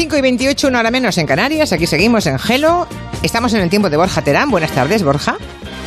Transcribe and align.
5 0.00 0.16
y 0.16 0.20
28, 0.22 0.68
una 0.68 0.78
hora 0.80 0.90
menos 0.90 1.18
en 1.18 1.26
Canarias. 1.26 1.74
Aquí 1.74 1.86
seguimos 1.86 2.24
en 2.26 2.38
Gelo. 2.38 2.86
Estamos 3.22 3.52
en 3.52 3.60
el 3.60 3.68
tiempo 3.68 3.90
de 3.90 3.98
Borja 3.98 4.22
Terán. 4.22 4.48
Buenas 4.50 4.70
tardes, 4.70 5.02
Borja. 5.02 5.36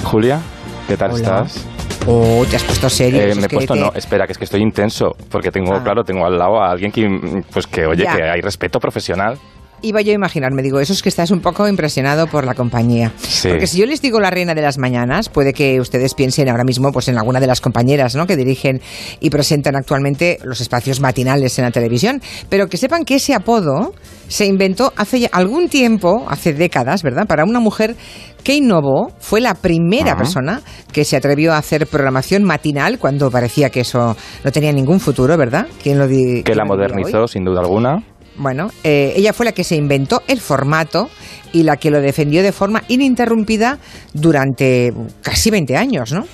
Julia, 0.03 0.39
¿qué 0.87 0.95
tal 0.95 1.13
Hola. 1.13 1.21
estás? 1.45 1.65
Oh, 2.05 2.45
te 2.47 2.57
has 2.57 2.63
puesto 2.63 2.91
serio. 2.91 3.19
Eh, 3.21 3.33
me 3.33 3.45
he 3.45 3.47
que 3.47 3.55
puesto, 3.55 3.73
te- 3.73 3.79
no, 3.79 3.91
espera, 3.95 4.27
que 4.27 4.33
es 4.33 4.37
que 4.37 4.43
estoy 4.43 4.61
intenso, 4.61 5.15
porque 5.31 5.49
tengo, 5.49 5.73
Ah. 5.73 5.81
claro, 5.83 6.03
tengo 6.03 6.27
al 6.27 6.37
lado 6.37 6.61
a 6.61 6.69
alguien 6.69 6.91
que, 6.91 7.41
pues 7.51 7.65
que, 7.65 7.87
oye, 7.87 8.03
Ya. 8.03 8.15
que 8.15 8.21
hay 8.21 8.41
respeto 8.41 8.79
profesional. 8.79 9.39
Iba 9.85 10.01
yo 10.01 10.11
a 10.13 10.15
imaginarme, 10.15 10.61
digo, 10.63 10.79
eso 10.79 10.93
es 10.93 11.01
que 11.01 11.09
estás 11.09 11.29
un 11.29 11.41
poco 11.41 11.67
impresionado 11.67 12.27
por 12.27 12.45
la 12.45 12.53
compañía. 12.53 13.11
Sí. 13.17 13.49
Porque 13.49 13.67
si 13.67 13.77
yo 13.79 13.85
les 13.85 14.01
digo 14.01 14.19
la 14.21 14.29
reina 14.29 14.55
de 14.55 14.61
las 14.61 14.77
mañanas, 14.77 15.27
puede 15.27 15.51
que 15.51 15.79
ustedes 15.81 16.13
piensen 16.13 16.47
ahora 16.49 16.63
mismo 16.63 16.91
pues 16.93 17.09
en 17.09 17.17
alguna 17.17 17.41
de 17.41 17.47
las 17.47 17.59
compañeras 17.59 18.15
¿no? 18.15 18.25
que 18.25 18.37
dirigen 18.37 18.79
y 19.19 19.29
presentan 19.29 19.75
actualmente 19.75 20.39
los 20.45 20.61
espacios 20.61 21.01
matinales 21.01 21.59
en 21.59 21.65
la 21.65 21.71
televisión. 21.71 22.21
Pero 22.47 22.67
que 22.67 22.77
sepan 22.77 23.03
que 23.03 23.15
ese 23.15 23.33
apodo 23.33 23.93
se 24.29 24.45
inventó 24.45 24.93
hace 24.95 25.19
ya 25.19 25.29
algún 25.33 25.67
tiempo, 25.67 26.25
hace 26.29 26.53
décadas, 26.53 27.03
¿verdad? 27.03 27.27
Para 27.27 27.43
una 27.43 27.59
mujer 27.59 27.95
que 28.43 28.55
innovó, 28.55 29.11
fue 29.19 29.39
la 29.41 29.53
primera 29.53 30.17
persona 30.17 30.61
que 30.91 31.05
se 31.05 31.15
atrevió 31.15 31.53
a 31.53 31.57
hacer 31.57 31.87
programación 31.87 32.43
matinal 32.43 32.99
cuando 32.99 33.31
parecía 33.31 33.69
que 33.69 33.81
eso 33.81 34.17
no 34.43 34.51
tenía 34.51 34.71
ningún 34.73 34.99
futuro, 34.99 35.37
¿verdad? 35.37 35.67
¿Quién 35.81 35.97
lo 35.97 36.07
di- 36.07 36.43
Que 36.43 36.55
la 36.55 36.65
modernizó, 36.65 37.25
sin 37.27 37.45
duda 37.45 37.61
alguna. 37.61 38.03
Bueno, 38.35 38.69
eh, 38.83 39.13
ella 39.15 39.33
fue 39.33 39.45
la 39.45 39.51
que 39.51 39.63
se 39.63 39.75
inventó 39.75 40.21
el 40.27 40.39
formato 40.41 41.09
y 41.51 41.63
la 41.63 41.77
que 41.77 41.91
lo 41.91 42.01
defendió 42.01 42.41
de 42.41 42.51
forma 42.51 42.81
ininterrumpida 42.87 43.77
durante 44.13 44.91
casi 45.21 45.51
20 45.51 45.77
años, 45.77 46.11
¿no? 46.11 46.25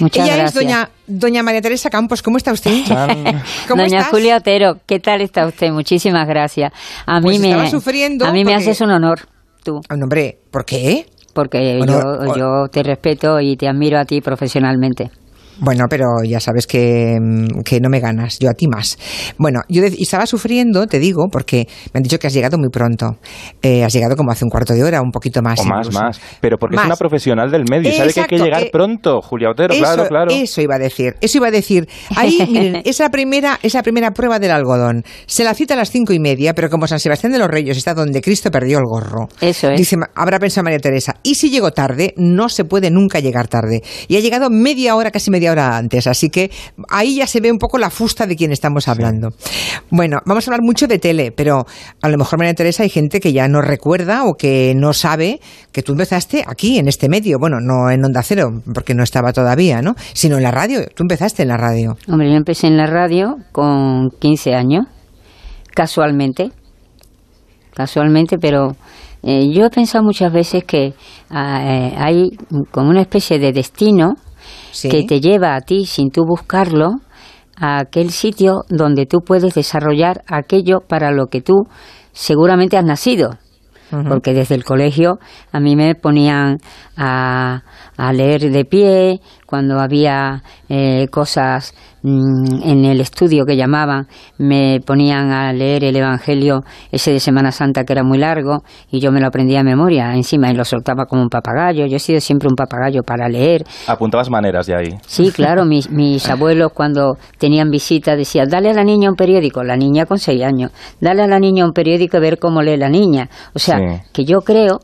Muchas 0.00 0.24
ella 0.24 0.36
gracias. 0.36 0.50
es 0.50 0.54
doña, 0.54 0.90
doña 1.06 1.42
María 1.42 1.60
Teresa 1.60 1.90
Campos. 1.90 2.22
¿Cómo 2.22 2.36
está 2.36 2.52
usted? 2.52 2.70
¿Cómo 3.68 3.82
Doña 3.82 3.98
estás? 3.98 4.10
Julia 4.10 4.36
Otero, 4.36 4.76
¿qué 4.86 5.00
tal 5.00 5.20
está 5.20 5.46
usted? 5.46 5.70
Muchísimas 5.72 6.28
gracias. 6.28 6.72
A 7.06 7.20
Pues 7.20 7.36
mí 7.38 7.42
me 7.42 7.50
estaba 7.50 7.68
sufriendo 7.68 8.24
a 8.24 8.32
mí 8.32 8.44
me 8.44 8.54
haces 8.54 8.80
un 8.80 8.90
honor 8.90 9.20
tú, 9.64 9.80
Ah, 9.88 9.96
no, 9.96 10.04
hombre, 10.04 10.38
¿por 10.50 10.64
qué? 10.64 11.06
porque 11.34 11.76
Bueno, 11.78 12.26
yo, 12.26 12.36
yo 12.36 12.68
te 12.70 12.82
respeto 12.82 13.40
y 13.40 13.56
te 13.56 13.68
admiro 13.68 13.98
a 13.98 14.04
ti 14.04 14.20
profesionalmente. 14.20 15.10
Bueno, 15.60 15.84
pero 15.88 16.06
ya 16.24 16.40
sabes 16.40 16.66
que, 16.66 17.16
mm, 17.20 17.62
que 17.62 17.80
no 17.80 17.88
me 17.88 18.00
ganas, 18.00 18.38
yo 18.38 18.48
a 18.50 18.54
ti 18.54 18.68
más. 18.68 18.98
Bueno, 19.38 19.60
yo 19.68 19.82
de- 19.82 19.94
y 19.96 20.02
estaba 20.02 20.26
sufriendo, 20.26 20.86
te 20.86 20.98
digo, 20.98 21.28
porque 21.30 21.66
me 21.92 21.98
han 21.98 22.02
dicho 22.02 22.18
que 22.18 22.26
has 22.26 22.32
llegado 22.32 22.58
muy 22.58 22.68
pronto. 22.70 23.16
Eh, 23.62 23.84
has 23.84 23.92
llegado 23.92 24.16
como 24.16 24.30
hace 24.30 24.44
un 24.44 24.50
cuarto 24.50 24.72
de 24.74 24.82
hora, 24.84 25.00
un 25.00 25.10
poquito 25.10 25.42
más. 25.42 25.58
O 25.60 25.64
más, 25.64 25.86
incluso. 25.86 26.00
más. 26.00 26.20
Pero 26.40 26.56
porque 26.58 26.76
Más. 26.76 26.84
es 26.84 26.88
una 26.88 26.96
profesional 26.96 27.50
del 27.50 27.64
medio, 27.68 27.92
sabe 27.92 28.12
que 28.12 28.20
hay 28.20 28.26
que 28.26 28.38
llegar 28.38 28.62
eh, 28.62 28.70
pronto, 28.72 29.20
Julia 29.20 29.50
Otero, 29.50 29.74
eso, 29.74 29.82
claro, 29.82 30.06
claro. 30.08 30.30
Eso 30.32 30.60
iba 30.60 30.76
a 30.76 30.78
decir, 30.78 31.14
eso 31.20 31.38
iba 31.38 31.48
a 31.48 31.50
decir. 31.50 31.88
Ahí, 32.16 32.38
miren, 32.50 32.82
es 32.84 32.98
la 33.00 33.10
primera, 33.10 33.58
es 33.62 33.74
la 33.74 33.82
primera 33.82 34.10
prueba 34.12 34.38
del 34.38 34.50
algodón. 34.50 35.02
Se 35.26 35.44
la 35.44 35.54
cita 35.54 35.74
a 35.74 35.76
las 35.76 35.90
cinco 35.90 36.12
y 36.12 36.20
media, 36.20 36.54
pero 36.54 36.70
como 36.70 36.86
San 36.86 37.00
Sebastián 37.00 37.32
de 37.32 37.38
los 37.38 37.48
Reyes 37.48 37.76
está 37.76 37.94
donde 37.94 38.20
Cristo 38.20 38.50
perdió 38.50 38.78
el 38.78 38.84
gorro. 38.84 39.28
Eso 39.40 39.70
es. 39.70 39.78
Dice, 39.78 39.96
habrá 40.14 40.38
pensado 40.38 40.64
María 40.64 40.78
Teresa, 40.78 41.16
y 41.22 41.34
si 41.34 41.50
llego 41.50 41.72
tarde, 41.72 42.14
no 42.16 42.48
se 42.48 42.64
puede 42.64 42.90
nunca 42.90 43.20
llegar 43.20 43.48
tarde. 43.48 43.82
Y 44.06 44.16
ha 44.16 44.20
llegado 44.20 44.50
media 44.50 44.94
hora, 44.94 45.10
casi 45.10 45.30
media 45.30 45.47
hora 45.50 45.76
antes, 45.76 46.06
así 46.06 46.30
que 46.30 46.50
ahí 46.88 47.16
ya 47.16 47.26
se 47.26 47.40
ve 47.40 47.50
un 47.50 47.58
poco 47.58 47.78
la 47.78 47.90
fusta 47.90 48.26
de 48.26 48.36
quien 48.36 48.52
estamos 48.52 48.88
hablando. 48.88 49.30
Bueno, 49.90 50.18
vamos 50.24 50.46
a 50.46 50.50
hablar 50.50 50.62
mucho 50.62 50.86
de 50.86 50.98
tele, 50.98 51.32
pero 51.32 51.66
a 52.02 52.08
lo 52.08 52.18
mejor 52.18 52.38
María 52.38 52.54
Teresa 52.54 52.82
hay 52.82 52.88
gente 52.88 53.20
que 53.20 53.32
ya 53.32 53.48
no 53.48 53.60
recuerda 53.60 54.24
o 54.24 54.34
que 54.34 54.74
no 54.76 54.92
sabe 54.92 55.40
que 55.72 55.82
tú 55.82 55.92
empezaste 55.92 56.44
aquí, 56.46 56.78
en 56.78 56.88
este 56.88 57.08
medio, 57.08 57.38
bueno, 57.38 57.58
no 57.60 57.90
en 57.90 58.04
Onda 58.04 58.22
Cero, 58.22 58.62
porque 58.72 58.94
no 58.94 59.02
estaba 59.02 59.32
todavía, 59.32 59.82
¿no? 59.82 59.94
Sino 60.12 60.36
en 60.36 60.42
la 60.42 60.50
radio, 60.50 60.80
tú 60.94 61.02
empezaste 61.04 61.42
en 61.42 61.48
la 61.48 61.56
radio. 61.56 61.96
Hombre, 62.08 62.30
yo 62.30 62.36
empecé 62.36 62.66
en 62.66 62.76
la 62.76 62.86
radio 62.86 63.36
con 63.52 64.10
15 64.18 64.54
años, 64.54 64.86
casualmente, 65.74 66.50
casualmente, 67.74 68.38
pero 68.38 68.76
eh, 69.22 69.52
yo 69.52 69.66
he 69.66 69.70
pensado 69.70 70.04
muchas 70.04 70.32
veces 70.32 70.64
que 70.64 70.94
ah, 71.30 71.60
eh, 71.64 71.94
hay 71.96 72.30
como 72.70 72.90
una 72.90 73.02
especie 73.02 73.38
de 73.38 73.52
destino 73.52 74.16
Sí. 74.70 74.88
que 74.88 75.04
te 75.04 75.20
lleva 75.20 75.54
a 75.54 75.60
ti 75.60 75.86
sin 75.86 76.10
tú 76.10 76.24
buscarlo 76.24 77.00
a 77.56 77.80
aquel 77.80 78.10
sitio 78.10 78.64
donde 78.68 79.06
tú 79.06 79.18
puedes 79.20 79.54
desarrollar 79.54 80.22
aquello 80.28 80.80
para 80.86 81.10
lo 81.10 81.26
que 81.26 81.40
tú 81.40 81.66
seguramente 82.12 82.76
has 82.76 82.84
nacido. 82.84 83.30
Porque 83.90 84.34
desde 84.34 84.54
el 84.54 84.64
colegio 84.64 85.18
a 85.50 85.60
mí 85.60 85.74
me 85.74 85.94
ponían 85.94 86.58
a, 86.94 87.62
a 87.96 88.12
leer 88.12 88.50
de 88.50 88.64
pie, 88.66 89.20
cuando 89.48 89.80
había 89.80 90.42
eh, 90.68 91.06
cosas 91.10 91.72
mm, 92.02 92.62
en 92.64 92.84
el 92.84 93.00
estudio 93.00 93.46
que 93.46 93.56
llamaban, 93.56 94.06
me 94.36 94.80
ponían 94.84 95.30
a 95.32 95.50
leer 95.54 95.84
el 95.84 95.96
Evangelio 95.96 96.60
ese 96.92 97.12
de 97.12 97.18
Semana 97.18 97.50
Santa 97.50 97.84
que 97.84 97.94
era 97.94 98.04
muy 98.04 98.18
largo 98.18 98.58
y 98.90 99.00
yo 99.00 99.10
me 99.10 99.20
lo 99.20 99.28
aprendía 99.28 99.60
a 99.60 99.64
memoria 99.64 100.12
encima 100.14 100.50
y 100.50 100.54
lo 100.54 100.66
soltaba 100.66 101.06
como 101.06 101.22
un 101.22 101.30
papagayo. 101.30 101.86
Yo 101.86 101.96
he 101.96 101.98
sido 101.98 102.20
siempre 102.20 102.46
un 102.46 102.56
papagayo 102.56 103.02
para 103.02 103.26
leer. 103.26 103.64
Apuntabas 103.86 104.28
maneras 104.28 104.66
de 104.66 104.76
ahí. 104.76 104.88
Sí, 105.06 105.32
claro, 105.32 105.64
mis, 105.64 105.90
mis 105.90 106.28
abuelos 106.30 106.72
cuando 106.74 107.16
tenían 107.38 107.70
visita 107.70 108.16
decían, 108.16 108.48
dale 108.50 108.68
a 108.68 108.74
la 108.74 108.84
niña 108.84 109.08
un 109.08 109.16
periódico, 109.16 109.64
la 109.64 109.78
niña 109.78 110.04
con 110.04 110.18
seis 110.18 110.42
años, 110.42 110.72
dale 111.00 111.22
a 111.22 111.26
la 111.26 111.38
niña 111.38 111.64
un 111.64 111.72
periódico 111.72 112.18
y 112.18 112.20
ver 112.20 112.38
cómo 112.38 112.60
lee 112.60 112.76
la 112.76 112.90
niña. 112.90 113.30
O 113.54 113.58
sea, 113.58 113.78
Sí. 113.78 114.10
que 114.12 114.24
yo 114.26 114.40
creo 114.40 114.80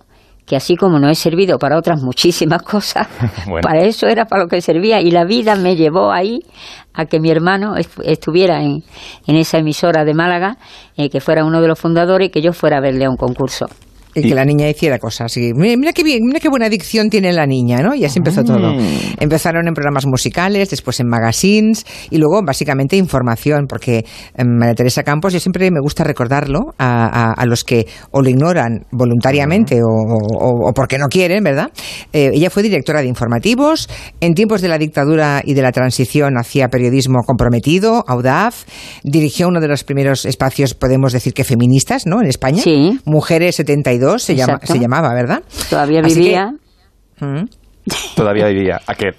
que 0.46 0.56
así 0.56 0.76
como 0.76 0.98
no 0.98 1.08
he 1.08 1.14
servido 1.14 1.58
para 1.58 1.78
otras 1.78 2.02
muchísimas 2.02 2.62
cosas, 2.70 3.06
Bueno. 3.46 3.60
para 3.62 3.82
eso 3.82 4.06
era 4.06 4.24
para 4.26 4.42
lo 4.42 4.48
que 4.48 4.60
servía 4.60 5.00
y 5.00 5.10
la 5.10 5.24
vida 5.24 5.56
me 5.56 5.76
llevó 5.76 6.12
ahí 6.12 6.40
a 6.92 7.06
que 7.06 7.18
mi 7.20 7.30
hermano 7.30 7.76
est- 7.76 7.98
estuviera 8.04 8.62
en, 8.62 8.82
en 9.26 9.36
esa 9.36 9.58
emisora 9.58 10.04
de 10.04 10.14
Málaga, 10.14 10.56
eh, 10.96 11.08
que 11.10 11.20
fuera 11.20 11.44
uno 11.44 11.60
de 11.60 11.68
los 11.68 11.78
fundadores 11.78 12.28
y 12.28 12.30
que 12.30 12.42
yo 12.42 12.52
fuera 12.52 12.76
a 12.78 12.80
verle 12.80 13.04
a 13.06 13.10
un 13.10 13.16
concurso. 13.16 13.66
Y 14.14 14.22
que 14.28 14.34
la 14.34 14.44
niña 14.44 14.68
hiciera 14.68 14.98
cosas. 14.98 15.36
Y 15.36 15.52
mira, 15.54 15.76
mira 15.76 15.92
qué 15.92 16.02
bien, 16.04 16.20
mira 16.24 16.40
qué 16.40 16.48
buena 16.48 16.66
adicción 16.66 17.10
tiene 17.10 17.32
la 17.32 17.46
niña, 17.46 17.78
¿no? 17.82 17.94
Y 17.94 18.04
así 18.04 18.18
empezó 18.18 18.44
todo. 18.44 18.74
Mm. 18.74 18.80
Empezaron 19.20 19.66
en 19.66 19.74
programas 19.74 20.06
musicales, 20.06 20.70
después 20.70 21.00
en 21.00 21.08
magazines 21.08 21.84
y 22.10 22.18
luego 22.18 22.40
básicamente 22.44 22.96
información, 22.96 23.66
porque 23.68 23.98
eh, 24.36 24.44
María 24.44 24.74
Teresa 24.74 25.02
Campos, 25.02 25.32
yo 25.32 25.40
siempre 25.40 25.70
me 25.70 25.80
gusta 25.80 26.04
recordarlo 26.04 26.60
a, 26.78 27.06
a- 27.06 27.32
a 27.32 27.46
los 27.46 27.64
que 27.64 27.86
o 28.12 28.22
lo 28.22 28.28
ignoran 28.28 28.86
voluntariamente 28.92 29.80
o, 29.82 29.86
o- 29.88 30.68
o 30.68 30.72
porque 30.72 30.98
no 30.98 31.06
quieren, 31.08 31.42
¿verdad? 31.42 31.70
Eh, 32.12 32.30
ella 32.34 32.50
fue 32.50 32.62
directora 32.62 33.00
de 33.00 33.08
informativos, 33.08 33.88
en 34.20 34.34
tiempos 34.34 34.60
de 34.60 34.68
la 34.68 34.78
dictadura 34.78 35.42
y 35.44 35.54
de 35.54 35.62
la 35.62 35.72
transición 35.72 36.36
hacía 36.38 36.68
periodismo 36.68 37.22
comprometido, 37.26 38.04
audaz, 38.06 38.66
dirigió 39.02 39.48
uno 39.48 39.60
de 39.60 39.68
los 39.68 39.84
primeros 39.84 40.24
espacios, 40.24 40.74
podemos 40.74 41.12
decir 41.12 41.32
que 41.34 41.44
feministas, 41.44 42.06
¿no? 42.06 42.20
En 42.20 42.26
España. 42.28 42.62
Sí. 42.62 42.98
Mujeres 43.04 43.56
72 43.56 44.03
se, 44.18 44.34
llama, 44.36 44.58
se 44.62 44.78
llamaba, 44.78 45.12
¿verdad? 45.14 45.42
Todavía 45.70 46.00
Así 46.00 46.14
que- 46.14 46.20
vivía. 46.20 46.50
Mm. 47.20 47.44
Todavía 48.16 48.46
vivía 48.46 48.80
aquel. 48.86 49.14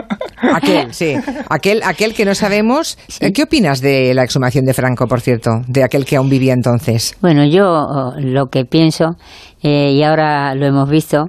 Aquel, 0.54 0.92
sí. 0.92 1.14
Aquel, 1.48 1.80
aquel 1.84 2.12
que 2.12 2.24
no 2.24 2.34
sabemos. 2.34 2.98
Eh, 3.20 3.32
¿Qué 3.32 3.44
opinas 3.44 3.80
de 3.80 4.12
la 4.14 4.24
exhumación 4.24 4.64
de 4.64 4.74
Franco, 4.74 5.06
por 5.06 5.20
cierto? 5.20 5.50
De 5.68 5.84
aquel 5.84 6.04
que 6.04 6.16
aún 6.16 6.28
vivía 6.28 6.52
entonces. 6.52 7.14
Bueno, 7.20 7.44
yo 7.44 7.66
oh, 7.70 8.14
lo 8.18 8.46
que 8.46 8.64
pienso, 8.64 9.16
eh, 9.62 9.92
y 9.92 10.02
ahora 10.02 10.56
lo 10.56 10.66
hemos 10.66 10.88
visto, 10.90 11.26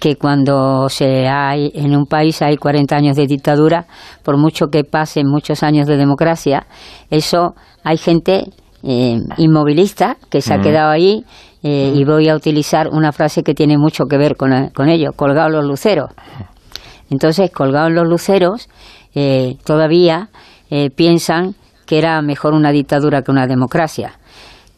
que 0.00 0.16
cuando 0.16 0.88
se 0.88 1.28
hay 1.28 1.70
en 1.74 1.94
un 1.94 2.06
país 2.06 2.40
hay 2.40 2.56
40 2.56 2.96
años 2.96 3.16
de 3.16 3.26
dictadura, 3.26 3.84
por 4.24 4.38
mucho 4.38 4.68
que 4.68 4.84
pasen 4.84 5.26
muchos 5.28 5.62
años 5.62 5.86
de 5.86 5.98
democracia, 5.98 6.66
eso 7.10 7.54
hay 7.84 7.98
gente 7.98 8.44
eh, 8.84 9.18
inmovilista 9.36 10.16
que 10.30 10.40
se 10.40 10.54
ha 10.54 10.58
Mm. 10.58 10.62
quedado 10.62 10.90
ahí 10.90 11.24
eh, 11.62 11.92
y 11.94 12.04
voy 12.04 12.28
a 12.28 12.34
utilizar 12.34 12.88
una 12.88 13.12
frase 13.12 13.42
que 13.42 13.54
tiene 13.54 13.78
mucho 13.78 14.04
que 14.06 14.18
ver 14.18 14.36
con, 14.36 14.70
con 14.70 14.88
ello, 14.88 15.12
colgados 15.14 15.52
los 15.52 15.64
luceros. 15.64 16.10
Entonces, 17.10 17.50
colgados 17.50 17.92
los 17.92 18.08
luceros, 18.08 18.68
eh, 19.14 19.56
todavía 19.64 20.30
eh, 20.70 20.88
piensan 20.90 21.54
que 21.84 21.98
era 21.98 22.22
mejor 22.22 22.54
una 22.54 22.72
dictadura 22.72 23.20
que 23.20 23.30
una 23.30 23.46
democracia. 23.46 24.18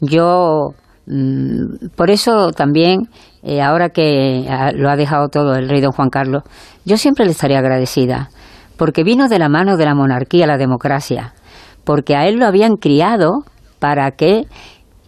Yo, 0.00 0.74
mm, 1.06 1.90
por 1.94 2.10
eso 2.10 2.50
también, 2.50 3.08
eh, 3.44 3.62
ahora 3.62 3.90
que 3.90 4.46
ah, 4.50 4.72
lo 4.74 4.90
ha 4.90 4.96
dejado 4.96 5.28
todo 5.28 5.54
el 5.54 5.68
rey 5.68 5.80
don 5.80 5.92
Juan 5.92 6.10
Carlos, 6.10 6.42
yo 6.84 6.96
siempre 6.96 7.24
le 7.24 7.30
estaría 7.30 7.58
agradecida, 7.58 8.30
porque 8.76 9.04
vino 9.04 9.28
de 9.28 9.38
la 9.38 9.48
mano 9.48 9.76
de 9.76 9.84
la 9.84 9.94
monarquía 9.94 10.48
la 10.48 10.58
democracia, 10.58 11.34
porque 11.84 12.16
a 12.16 12.26
él 12.26 12.36
lo 12.36 12.46
habían 12.46 12.74
criado 12.74 13.44
para 13.78 14.10
que 14.10 14.46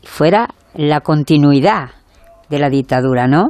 fuera 0.04 0.50
la 0.76 1.00
continuidad 1.00 1.90
de 2.48 2.58
la 2.58 2.70
dictadura, 2.70 3.26
¿no? 3.26 3.48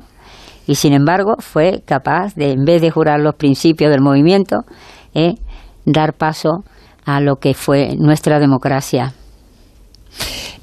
Y 0.67 0.75
sin 0.77 0.93
embargo 0.93 1.37
fue 1.39 1.83
capaz 1.85 2.35
de, 2.35 2.53
en 2.53 2.65
vez 2.65 2.83
de 2.83 2.91
jurar 2.91 3.21
los 3.21 3.35
principios 3.35 3.91
del 3.91 4.01
movimiento, 4.01 4.65
eh, 5.15 5.35
dar 5.85 6.15
paso 6.15 6.65
a 7.05 7.21
lo 7.21 7.37
que 7.37 7.55
fue 7.55 7.95
nuestra 7.99 8.41
democracia. 8.41 9.13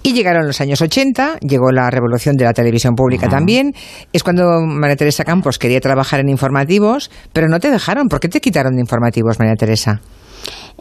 Y 0.01 0.13
llegaron 0.13 0.45
los 0.45 0.60
años 0.60 0.81
80, 0.81 1.38
llegó 1.39 1.71
la 1.71 1.89
revolución 1.89 2.36
de 2.36 2.44
la 2.44 2.54
televisión 2.54 2.95
pública 2.95 3.30
también. 3.30 3.71
Es 4.12 4.24
cuando 4.24 4.59
María 4.66 4.98
Teresa 4.98 5.24
Campos 5.24 5.57
quería 5.57 5.80
trabajar 5.80 6.19
en 6.19 6.27
informativos, 6.27 7.09
pero 7.31 7.48
no 7.48 7.59
te 7.59 7.71
dejaron. 7.71 8.09
¿Por 8.09 8.19
qué 8.19 8.27
te 8.27 8.42
quitaron 8.42 8.74
de 8.74 8.81
informativos, 8.81 9.39
María 9.39 9.56
Teresa? 9.56 10.01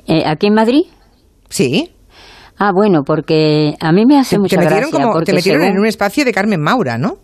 Eh, 0.07 0.25
aquí 0.27 0.49
en 0.49 0.55
Madrid, 0.55 0.83
Sí. 1.53 1.91
Ah, 2.65 2.71
bueno, 2.73 3.03
porque 3.05 3.75
a 3.81 3.91
mí 3.91 4.07
me 4.07 4.19
hace 4.21 4.37
Te, 4.37 4.41
mucha 4.41 4.57
te 4.57 4.63
metieron, 4.63 4.91
gracia. 4.91 5.01
como, 5.01 5.13
porque 5.15 5.27
te 5.27 5.33
metieron 5.33 5.63
en 5.65 5.79
un 5.81 5.87
espacio 5.87 6.25
de 6.25 6.33
Carmen 6.33 6.61
Maura, 6.61 6.97
¿no? 6.97 7.15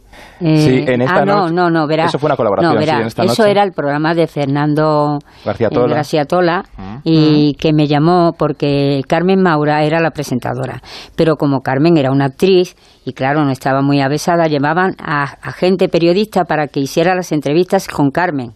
Eh, 0.41 0.59
Sí, 0.59 0.85
en 0.93 1.03
esta 1.03 1.19
ah, 1.19 1.25
no, 1.25 1.37
noche- 1.43 1.55
no, 1.55 1.71
no, 1.71 1.87
verá. 1.87 2.07
Eso 2.07 2.19
fue 2.19 2.27
una 2.27 2.37
colaboración, 2.37 2.75
No, 2.75 2.81
verá, 2.81 2.95
sí, 2.95 3.01
en 3.03 3.07
esta 3.07 3.23
eso 3.25 3.43
noche. 3.43 3.51
era 3.53 3.63
el 3.63 3.71
programa 3.71 4.15
de 4.15 4.27
Fernando 4.27 5.19
García 5.45 5.69
eh, 5.69 5.75
Tola. 5.75 5.95
García 5.95 6.25
Tola, 6.25 6.65
y 7.05 7.55
que 7.55 7.73
me 7.73 7.87
llamó 7.87 8.33
porque 8.37 9.03
Carmen 9.07 9.41
Maura 9.41 9.85
era 9.85 10.01
la 10.01 10.11
presentadora. 10.11 10.83
Pero 11.15 11.37
como 11.37 11.61
Carmen 11.61 11.97
era 11.97 12.11
una 12.11 12.25
actriz 12.27 12.75
y 13.05 13.13
claro, 13.13 13.45
no 13.45 13.53
estaba 13.53 13.81
muy 13.81 14.01
avesada, 14.01 14.49
llamaban 14.49 14.97
a, 14.99 15.23
a 15.41 15.53
gente 15.53 15.89
periodista 15.89 16.47
para 16.47 16.67
que 16.67 16.81
hiciera 16.81 17.15
las 17.15 17.31
entrevistas 17.31 17.87
con 17.87 18.11
Carmen. 18.11 18.55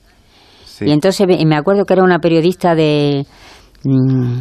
Sí. 0.64 0.86
Y 0.86 0.90
entonces 0.90 1.28
me 1.28 1.44
me 1.46 1.54
acuerdo 1.56 1.84
que 1.84 1.92
era 1.94 2.02
una 2.02 2.18
periodista 2.18 2.74
de, 2.74 3.24
mm, 3.84 4.38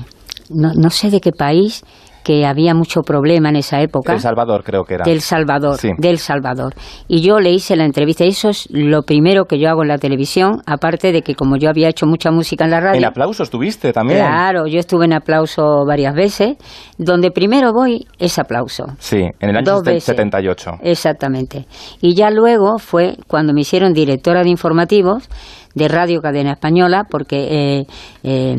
no, 0.52 0.72
no 0.76 0.90
sé 0.90 1.10
de 1.12 1.20
qué 1.22 1.32
país, 1.32 1.84
que 2.24 2.46
había 2.46 2.74
mucho 2.74 3.02
problema 3.02 3.50
en 3.50 3.56
esa 3.58 3.82
época. 3.82 4.14
El 4.14 4.20
Salvador 4.20 4.64
creo 4.64 4.84
que 4.84 4.96
era. 4.96 5.04
Del 5.06 5.22
Salvador, 5.22 5.78
Sí. 5.78 5.90
del 5.98 6.18
Salvador. 6.20 6.74
Y 7.08 7.22
yo 7.22 7.40
le 7.40 7.52
hice 7.52 7.76
la 7.76 7.86
entrevista. 7.86 8.24
Eso 8.26 8.50
es 8.50 8.68
lo 8.72 9.04
primero 9.04 9.46
que 9.46 9.60
yo 9.60 9.70
hago 9.70 9.82
en 9.82 9.88
la 9.88 9.98
televisión, 9.98 10.62
aparte 10.66 11.12
de 11.12 11.22
que 11.22 11.36
como 11.36 11.58
yo 11.58 11.70
había 11.70 11.90
hecho 11.90 12.06
mucha 12.06 12.32
música 12.32 12.66
en 12.66 12.72
la 12.72 12.80
radio. 12.80 13.00
En 13.00 13.06
aplausos 13.06 13.50
tuviste 13.50 13.92
también. 13.94 14.20
Claro, 14.20 14.68
yo 14.68 14.80
estuve 14.80 15.06
en 15.06 15.14
aplauso 15.14 15.86
varias 15.88 16.14
veces. 16.16 16.58
Donde 16.98 17.32
primero 17.32 17.74
voy 17.74 18.06
es 18.20 18.38
aplauso. 18.40 18.86
Sí, 19.00 19.18
en 19.40 19.50
el 19.50 19.58
año 19.58 19.66
Dos 19.72 19.82
seten- 19.82 19.86
veces. 19.94 20.04
78. 20.04 20.72
Exactamente. 20.84 21.66
Y 22.02 22.14
ya 22.16 22.30
luego 22.30 22.78
fue 22.78 23.16
cuando 23.28 23.54
me 23.54 23.62
hicieron 23.62 23.94
directora 23.94 24.44
de 24.44 24.50
informativos 24.50 25.28
de 25.74 25.88
Radio 25.88 26.22
Cadena 26.22 26.52
Española, 26.54 27.06
porque 27.10 27.80
eh, 27.80 27.86
eh, 28.24 28.56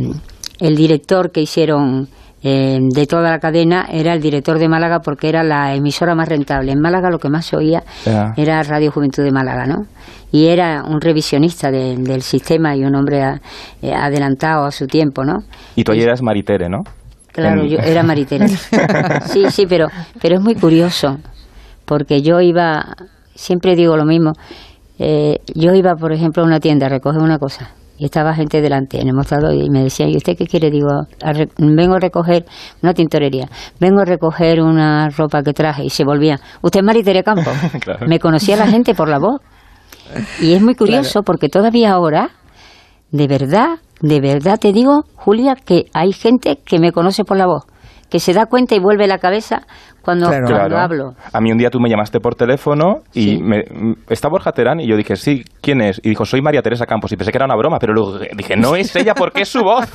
el 0.60 0.76
director 0.76 1.30
que 1.30 1.42
hicieron 1.42 2.08
eh, 2.42 2.78
de 2.80 3.06
toda 3.06 3.30
la 3.30 3.38
cadena 3.38 3.86
era 3.90 4.14
el 4.14 4.20
director 4.20 4.58
de 4.58 4.68
Málaga 4.68 5.00
porque 5.00 5.28
era 5.28 5.42
la 5.44 5.74
emisora 5.74 6.14
más 6.14 6.28
rentable. 6.28 6.72
En 6.72 6.80
Málaga 6.80 7.08
lo 7.10 7.18
que 7.18 7.28
más 7.28 7.46
se 7.46 7.56
oía 7.56 7.82
era 8.36 8.62
Radio 8.62 8.90
Juventud 8.90 9.22
de 9.22 9.30
Málaga, 9.30 9.66
¿no? 9.66 9.86
Y 10.32 10.46
era 10.46 10.82
un 10.84 11.00
revisionista 11.00 11.70
de- 11.70 11.96
del 11.96 12.22
sistema 12.22 12.74
y 12.74 12.84
un 12.84 12.94
hombre 12.94 13.22
a- 13.22 13.40
eh, 13.82 13.92
adelantado 13.94 14.64
a 14.64 14.70
su 14.72 14.86
tiempo, 14.86 15.24
¿no? 15.24 15.44
Y 15.76 15.84
tú 15.84 15.92
ayer 15.92 16.04
eras 16.04 16.22
Maritere, 16.22 16.68
¿no? 16.68 16.78
Claro, 17.32 17.62
En- 17.62 17.68
yo 17.68 17.78
era 17.78 18.02
maritera. 18.02 18.48
Sí, 18.48 19.44
sí, 19.50 19.66
pero, 19.66 19.88
pero 20.20 20.36
es 20.36 20.40
muy 20.40 20.54
curioso, 20.54 21.18
porque 21.84 22.22
yo 22.22 22.40
iba, 22.40 22.94
siempre 23.34 23.74
digo 23.76 23.96
lo 23.96 24.04
mismo, 24.04 24.32
eh, 24.98 25.38
yo 25.54 25.74
iba, 25.74 25.94
por 25.96 26.12
ejemplo, 26.12 26.42
a 26.42 26.46
una 26.46 26.60
tienda 26.60 26.86
a 26.86 26.88
recoger 26.90 27.20
una 27.22 27.38
cosa 27.38 27.70
y 27.98 28.04
estaba 28.06 28.34
gente 28.34 28.60
delante 28.60 29.00
en 29.00 29.08
el 29.08 29.14
mostrador 29.14 29.54
y 29.54 29.68
me 29.70 29.82
decían, 29.84 30.08
¿y 30.10 30.16
usted 30.16 30.36
qué 30.36 30.46
quiere? 30.46 30.70
Digo, 30.70 30.88
"A 31.22 31.32
re- 31.32 31.48
vengo 31.58 31.94
a 31.94 31.98
recoger 32.00 32.44
una 32.82 32.94
tintorería, 32.94 33.48
vengo 33.78 34.00
a 34.00 34.04
recoger 34.04 34.60
una 34.60 35.08
ropa 35.10 35.42
que 35.42 35.52
traje 35.52 35.84
y 35.84 35.90
se 35.90 36.04
volvían, 36.04 36.38
¿usted 36.62 36.80
es 36.80 36.86
Maritere 36.86 37.22
Campo? 37.22 37.50
Claro. 37.80 38.06
Me 38.08 38.18
conocía 38.18 38.56
la 38.56 38.66
gente 38.66 38.94
por 38.94 39.08
la 39.08 39.18
voz. 39.18 39.40
Y 40.40 40.52
es 40.54 40.60
muy 40.62 40.74
curioso 40.74 41.22
porque 41.22 41.48
todavía 41.48 41.92
ahora, 41.92 42.30
de 43.10 43.26
verdad, 43.28 43.78
de 44.00 44.20
verdad 44.20 44.58
te 44.58 44.72
digo, 44.72 45.04
Julia, 45.14 45.54
que 45.54 45.84
hay 45.94 46.12
gente 46.12 46.58
que 46.64 46.78
me 46.78 46.92
conoce 46.92 47.24
por 47.24 47.36
la 47.36 47.46
voz, 47.46 47.64
que 48.10 48.18
se 48.20 48.32
da 48.32 48.46
cuenta 48.46 48.74
y 48.74 48.78
vuelve 48.80 49.06
la 49.06 49.18
cabeza 49.18 49.62
cuando, 50.02 50.26
Claro. 50.28 50.46
cuando 50.46 50.69
Claro. 50.69 50.78
hablo. 50.78 51.14
A 51.32 51.40
mí 51.40 51.50
un 51.52 51.58
día 51.58 51.70
tú 51.70 51.78
me 51.81 51.88
llamaste 51.88 52.20
por 52.20 52.34
teléfono 52.34 53.00
y 53.14 53.22
Sí. 53.22 53.38
me, 53.43 53.60
m- 53.70 53.94
está 54.08 54.28
Borja 54.28 54.52
Terán 54.52 54.81
y 54.81 54.87
yo 54.88 54.96
dije, 54.96 55.16
sí, 55.16 55.44
¿quién 55.60 55.81
es? 55.81 56.00
Y 56.04 56.10
dijo, 56.10 56.25
soy 56.25 56.43
María 56.43 56.62
Teresa 56.62 56.87
Campos. 56.87 57.12
Y 57.12 57.16
pensé 57.16 57.31
que 57.32 57.38
era 57.38 57.46
una 57.46 57.56
broma, 57.56 57.78
pero 57.78 57.93
luego 57.94 58.19
dije, 58.37 58.56
no 58.56 58.75
es 58.76 58.94
ella 58.96 59.14
porque 59.14 59.43
es 59.43 59.49
su 59.49 59.62
voz. 59.62 59.87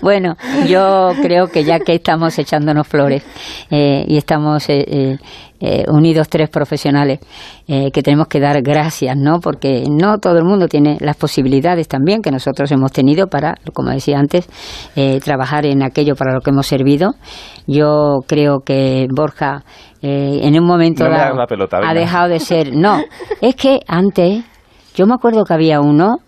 Bueno, 0.00 0.36
yo 0.66 1.12
creo 1.22 1.48
que 1.48 1.64
ya 1.64 1.78
que 1.78 1.94
estamos 1.94 2.38
echándonos 2.38 2.86
flores 2.86 3.24
eh, 3.70 4.04
y 4.06 4.16
estamos 4.16 4.68
eh, 4.68 5.18
eh, 5.66 5.84
unidos 5.88 6.28
tres 6.28 6.50
profesionales, 6.50 7.20
eh, 7.66 7.90
que 7.90 8.02
tenemos 8.02 8.28
que 8.28 8.38
dar 8.38 8.60
gracias, 8.60 9.16
¿no? 9.16 9.40
Porque 9.40 9.84
no 9.90 10.18
todo 10.18 10.36
el 10.36 10.44
mundo 10.44 10.68
tiene 10.68 10.98
las 11.00 11.16
posibilidades 11.16 11.88
también 11.88 12.20
que 12.20 12.30
nosotros 12.30 12.70
hemos 12.70 12.92
tenido 12.92 13.28
para, 13.28 13.54
como 13.72 13.88
decía 13.90 14.18
antes, 14.18 14.46
eh, 14.94 15.20
trabajar 15.24 15.64
en 15.64 15.82
aquello 15.82 16.16
para 16.16 16.34
lo 16.34 16.42
que 16.42 16.50
hemos 16.50 16.66
servido. 16.66 17.14
Yo 17.66 18.18
creo 18.26 18.60
que 18.60 19.06
Borja 19.10 19.64
eh, 20.02 20.40
en 20.42 20.60
un 20.60 20.66
momento 20.66 21.04
No 21.04 21.10
dado 21.10 21.46
pelota, 21.46 21.78
ha 21.82 21.94
dejado 21.94 22.28
de 22.28 22.40
ser. 22.40 22.76
No, 22.76 23.00
es 23.40 23.56
que 23.56 23.80
antes 23.88 24.44
yo 24.94 25.06
me 25.06 25.14
acuerdo 25.14 25.44
que 25.44 25.54
había 25.54 25.80
uno 25.80 26.18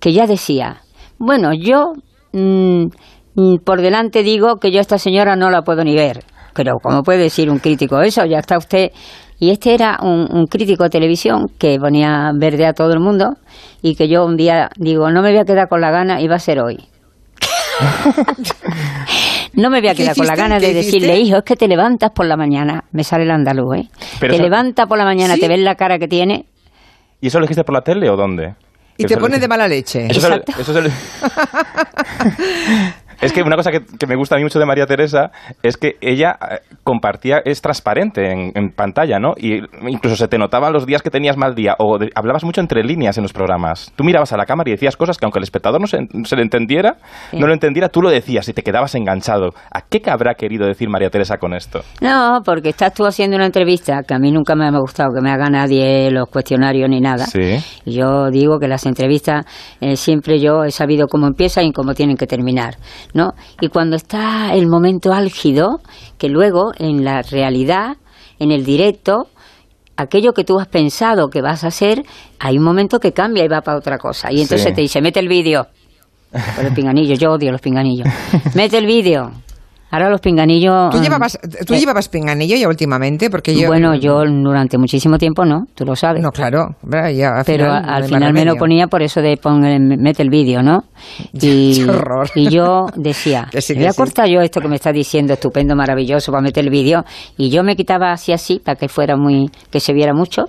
que 0.00 0.12
ya 0.12 0.26
decía, 0.26 0.78
bueno, 1.16 1.52
yo 1.54 1.92
mm, 2.32 2.86
mm, 3.36 3.56
por 3.64 3.82
delante 3.82 4.24
digo 4.24 4.56
que 4.56 4.72
yo 4.72 4.78
a 4.78 4.80
esta 4.80 4.98
señora 4.98 5.36
no 5.36 5.48
la 5.48 5.62
puedo 5.62 5.84
ni 5.84 5.94
ver. 5.94 6.24
Pero 6.54 6.78
¿cómo 6.78 7.02
puede 7.02 7.18
decir 7.18 7.50
un 7.50 7.58
crítico 7.58 8.00
eso? 8.00 8.24
Ya 8.26 8.38
está 8.38 8.56
usted... 8.58 8.92
Y 9.42 9.50
este 9.52 9.72
era 9.72 9.96
un, 10.02 10.28
un 10.30 10.46
crítico 10.46 10.84
de 10.84 10.90
televisión 10.90 11.48
que 11.58 11.78
ponía 11.80 12.30
verde 12.34 12.66
a 12.66 12.74
todo 12.74 12.92
el 12.92 13.00
mundo 13.00 13.36
y 13.80 13.94
que 13.94 14.06
yo 14.06 14.26
un 14.26 14.36
día 14.36 14.68
digo, 14.76 15.10
no 15.10 15.22
me 15.22 15.30
voy 15.30 15.38
a 15.38 15.46
quedar 15.46 15.66
con 15.68 15.80
la 15.80 15.90
gana 15.90 16.20
y 16.20 16.28
va 16.28 16.34
a 16.36 16.40
ser 16.40 16.60
hoy. 16.60 16.76
No 19.52 19.68
me 19.68 19.80
voy 19.80 19.88
a 19.88 19.94
¿Qué 19.94 20.02
quedar 20.04 20.14
con 20.14 20.26
la 20.26 20.34
hiciste? 20.34 20.42
gana 20.48 20.60
de 20.60 20.66
¿Qué 20.68 20.74
decirle, 20.74 21.18
hijo, 21.18 21.38
es 21.38 21.42
que 21.42 21.56
te 21.56 21.66
levantas 21.66 22.12
por 22.12 22.24
la 22.26 22.36
mañana. 22.36 22.84
Me 22.92 23.02
sale 23.02 23.24
el 23.24 23.30
andaluz, 23.32 23.78
¿eh? 23.78 23.88
Pero 24.20 24.30
te 24.32 24.36
eso- 24.36 24.44
levantas 24.44 24.86
por 24.86 24.96
la 24.96 25.04
mañana, 25.04 25.34
¿Sí? 25.34 25.40
te 25.40 25.48
ves 25.48 25.58
la 25.58 25.74
cara 25.74 25.98
que 25.98 26.06
tiene. 26.06 26.46
¿Y 27.20 27.26
eso 27.26 27.40
lo 27.40 27.46
dijiste 27.46 27.64
por 27.64 27.74
la 27.74 27.80
tele 27.82 28.08
o 28.08 28.16
dónde? 28.16 28.54
Y 28.96 29.06
te 29.06 29.16
pones 29.16 29.40
de 29.40 29.48
mala 29.48 29.66
leche. 29.66 30.06
Eso 30.08 30.20
Exacto. 30.28 30.52
eso 30.60 30.72
es 33.20 33.32
que 33.32 33.42
una 33.42 33.56
cosa 33.56 33.70
que, 33.70 33.80
que 33.98 34.06
me 34.06 34.16
gusta 34.16 34.34
a 34.34 34.38
mí 34.38 34.44
mucho 34.44 34.58
de 34.58 34.66
María 34.66 34.86
Teresa 34.86 35.30
es 35.62 35.76
que 35.76 35.96
ella 36.00 36.36
eh, 36.50 36.58
compartía, 36.84 37.38
es 37.44 37.60
transparente 37.62 38.30
en, 38.30 38.52
en 38.54 38.70
pantalla, 38.70 39.18
¿no? 39.18 39.34
Y 39.36 39.60
incluso 39.88 40.16
se 40.16 40.28
te 40.28 40.38
notaban 40.38 40.72
los 40.72 40.86
días 40.86 41.02
que 41.02 41.10
tenías 41.10 41.36
mal 41.36 41.54
día 41.54 41.74
o 41.78 41.98
de- 41.98 42.10
hablabas 42.14 42.44
mucho 42.44 42.60
entre 42.60 42.82
líneas 42.82 43.16
en 43.18 43.22
los 43.22 43.32
programas. 43.32 43.92
Tú 43.96 44.04
mirabas 44.04 44.32
a 44.32 44.36
la 44.36 44.46
cámara 44.46 44.70
y 44.70 44.72
decías 44.72 44.96
cosas 44.96 45.18
que 45.18 45.24
aunque 45.24 45.38
el 45.38 45.44
espectador 45.44 45.80
no 45.80 45.86
se, 45.86 45.98
se 46.24 46.36
le 46.36 46.42
entendiera, 46.42 46.96
no 47.32 47.46
lo 47.46 47.52
entendiera, 47.52 47.88
tú 47.88 48.02
lo 48.02 48.10
decías 48.10 48.48
y 48.48 48.52
te 48.52 48.62
quedabas 48.62 48.94
enganchado. 48.94 49.50
¿A 49.72 49.82
qué 49.82 50.02
habrá 50.10 50.34
querido 50.34 50.66
decir 50.66 50.88
María 50.88 51.10
Teresa 51.10 51.36
con 51.38 51.54
esto? 51.54 51.80
No, 52.00 52.40
porque 52.44 52.70
estás 52.70 52.94
tú 52.94 53.04
haciendo 53.06 53.36
una 53.36 53.46
entrevista 53.46 54.02
que 54.06 54.14
a 54.14 54.18
mí 54.18 54.32
nunca 54.32 54.54
me 54.54 54.66
ha 54.66 54.70
gustado 54.70 55.10
que 55.14 55.20
me 55.20 55.30
haga 55.30 55.48
nadie 55.50 56.10
los 56.10 56.28
cuestionarios 56.28 56.88
ni 56.88 57.00
nada. 57.00 57.26
Sí. 57.26 57.58
Y 57.84 57.92
Yo 57.92 58.30
digo 58.30 58.58
que 58.58 58.68
las 58.68 58.86
entrevistas 58.86 59.44
eh, 59.80 59.96
siempre 59.96 60.38
yo 60.40 60.64
he 60.64 60.70
sabido 60.70 61.06
cómo 61.06 61.26
empiezan 61.26 61.64
y 61.66 61.72
cómo 61.72 61.94
tienen 61.94 62.16
que 62.16 62.26
terminar, 62.26 62.74
¿no? 63.14 63.32
Y 63.60 63.68
cuando 63.68 63.96
está 63.96 64.54
el 64.54 64.66
momento 64.68 65.12
álgido, 65.12 65.80
que 66.18 66.28
luego 66.28 66.72
en 66.78 67.04
la 67.04 67.22
realidad, 67.22 67.96
en 68.38 68.50
el 68.52 68.64
directo, 68.64 69.28
aquello 69.96 70.32
que 70.32 70.44
tú 70.44 70.58
has 70.58 70.68
pensado 70.68 71.28
que 71.28 71.42
vas 71.42 71.64
a 71.64 71.68
hacer, 71.68 72.02
hay 72.38 72.56
un 72.58 72.64
momento 72.64 72.98
que 73.00 73.12
cambia 73.12 73.44
y 73.44 73.48
va 73.48 73.60
para 73.60 73.78
otra 73.78 73.98
cosa. 73.98 74.32
Y 74.32 74.40
entonces 74.40 74.68
Sí. 74.68 74.74
te 74.74 74.80
dice, 74.82 75.00
mete 75.02 75.20
el 75.20 75.28
vídeo. 75.28 75.66
Por 76.56 76.64
el 76.64 76.72
pinganillo, 76.72 77.14
yo 77.16 77.32
odio 77.32 77.50
los 77.50 77.60
pinganillos. 77.60 78.06
Mete 78.54 78.78
el 78.78 78.86
vídeo. 78.86 79.32
Ahora 79.90 80.08
los 80.08 80.20
pinganillos... 80.20 80.90
¿Tú 80.90 80.98
mm, 80.98 81.02
llevabas, 81.02 81.38
tú 81.66 81.74
eh, 81.74 81.78
llevabas 81.80 82.08
pinganillo 82.08 82.56
ya 82.56 82.68
últimamente? 82.68 83.28
Porque 83.28 83.54
yo... 83.54 83.66
Bueno, 83.68 83.94
yo 83.94 84.24
durante 84.24 84.78
muchísimo 84.78 85.18
tiempo 85.18 85.44
no, 85.44 85.64
tú 85.74 85.84
lo 85.84 85.96
sabes. 85.96 86.22
No, 86.22 86.30
claro. 86.30 86.76
ya 87.12 87.38
al 87.38 87.44
pero 87.44 87.64
final 87.66 87.84
al 87.88 88.04
final 88.04 88.32
me 88.32 88.44
lo 88.44 88.54
ponía 88.56 88.86
por 88.86 89.02
eso 89.02 89.20
de 89.20 89.36
pon, 89.36 89.64
el- 89.64 89.98
mete 89.98 90.22
el 90.22 90.30
vídeo, 90.30 90.62
¿no? 90.62 90.84
Y, 91.32 91.84
y 92.34 92.48
yo 92.50 92.86
decía, 92.96 93.48
Que 93.50 93.60
sí, 93.60 93.74
voy 93.74 93.84
a 93.84 93.86
que 93.88 93.92
sí. 93.92 93.98
cortar 93.98 94.28
yo 94.28 94.40
esto 94.40 94.60
que 94.60 94.68
me 94.68 94.76
está 94.76 94.92
diciendo 94.92 95.32
estupendo, 95.32 95.74
maravilloso 95.74 96.30
para 96.30 96.42
meter 96.42 96.64
el 96.64 96.70
vídeo. 96.70 97.04
Y 97.36 97.50
yo 97.50 97.62
me 97.64 97.74
quitaba 97.74 98.12
así 98.12 98.32
así 98.32 98.60
para 98.64 98.76
que 98.76 98.88
fuera 98.88 99.16
muy, 99.16 99.50
que 99.70 99.80
se 99.80 99.92
viera 99.92 100.14
mucho. 100.14 100.44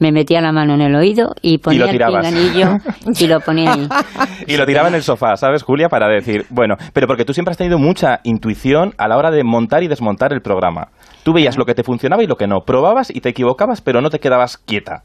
Me 0.00 0.10
metía 0.12 0.40
la 0.40 0.50
mano 0.50 0.74
en 0.74 0.80
el 0.80 0.94
oído 0.96 1.34
y 1.42 1.58
ponía 1.58 1.84
el 1.84 1.90
tirabas. 1.92 2.26
pinganillo 2.26 2.78
y 3.18 3.26
lo 3.26 3.40
ponía 3.40 3.72
ahí. 3.74 3.88
Y 4.46 4.56
lo 4.56 4.66
tiraba 4.66 4.88
en 4.88 4.94
el 4.94 5.02
sofá, 5.02 5.36
¿sabes, 5.36 5.62
Julia? 5.62 5.88
Para 5.88 6.08
decir, 6.08 6.46
bueno, 6.50 6.74
pero 6.92 7.06
porque 7.06 7.24
tú 7.24 7.32
siempre 7.34 7.50
has 7.52 7.58
tenido 7.58 7.78
mucha 7.78 8.20
intuición 8.24 8.94
a 8.98 9.06
la 9.06 9.16
hora 9.18 9.30
de 9.30 9.44
montar 9.44 9.82
y 9.82 9.88
desmontar 9.88 10.32
el 10.32 10.40
programa. 10.40 10.88
Tú 11.22 11.32
veías 11.34 11.56
lo 11.58 11.64
que 11.66 11.74
te 11.74 11.84
funcionaba 11.84 12.22
y 12.24 12.26
lo 12.26 12.34
que 12.36 12.46
no. 12.48 12.60
Probabas 12.66 13.14
y 13.14 13.20
te 13.20 13.28
equivocabas, 13.28 13.82
pero 13.82 14.00
no 14.00 14.08
te 14.10 14.18
quedabas 14.18 14.56
quieta. 14.56 15.02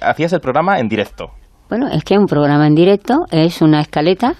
Hacías 0.00 0.32
el 0.32 0.40
programa 0.40 0.78
en 0.80 0.88
directo. 0.88 1.26
Bueno, 1.68 1.86
es 1.92 2.02
que 2.02 2.16
un 2.16 2.24
programa 2.26 2.66
en 2.66 2.74
directo 2.74 3.14
es 3.30 3.60
una 3.60 3.82
escaleta, 3.82 4.32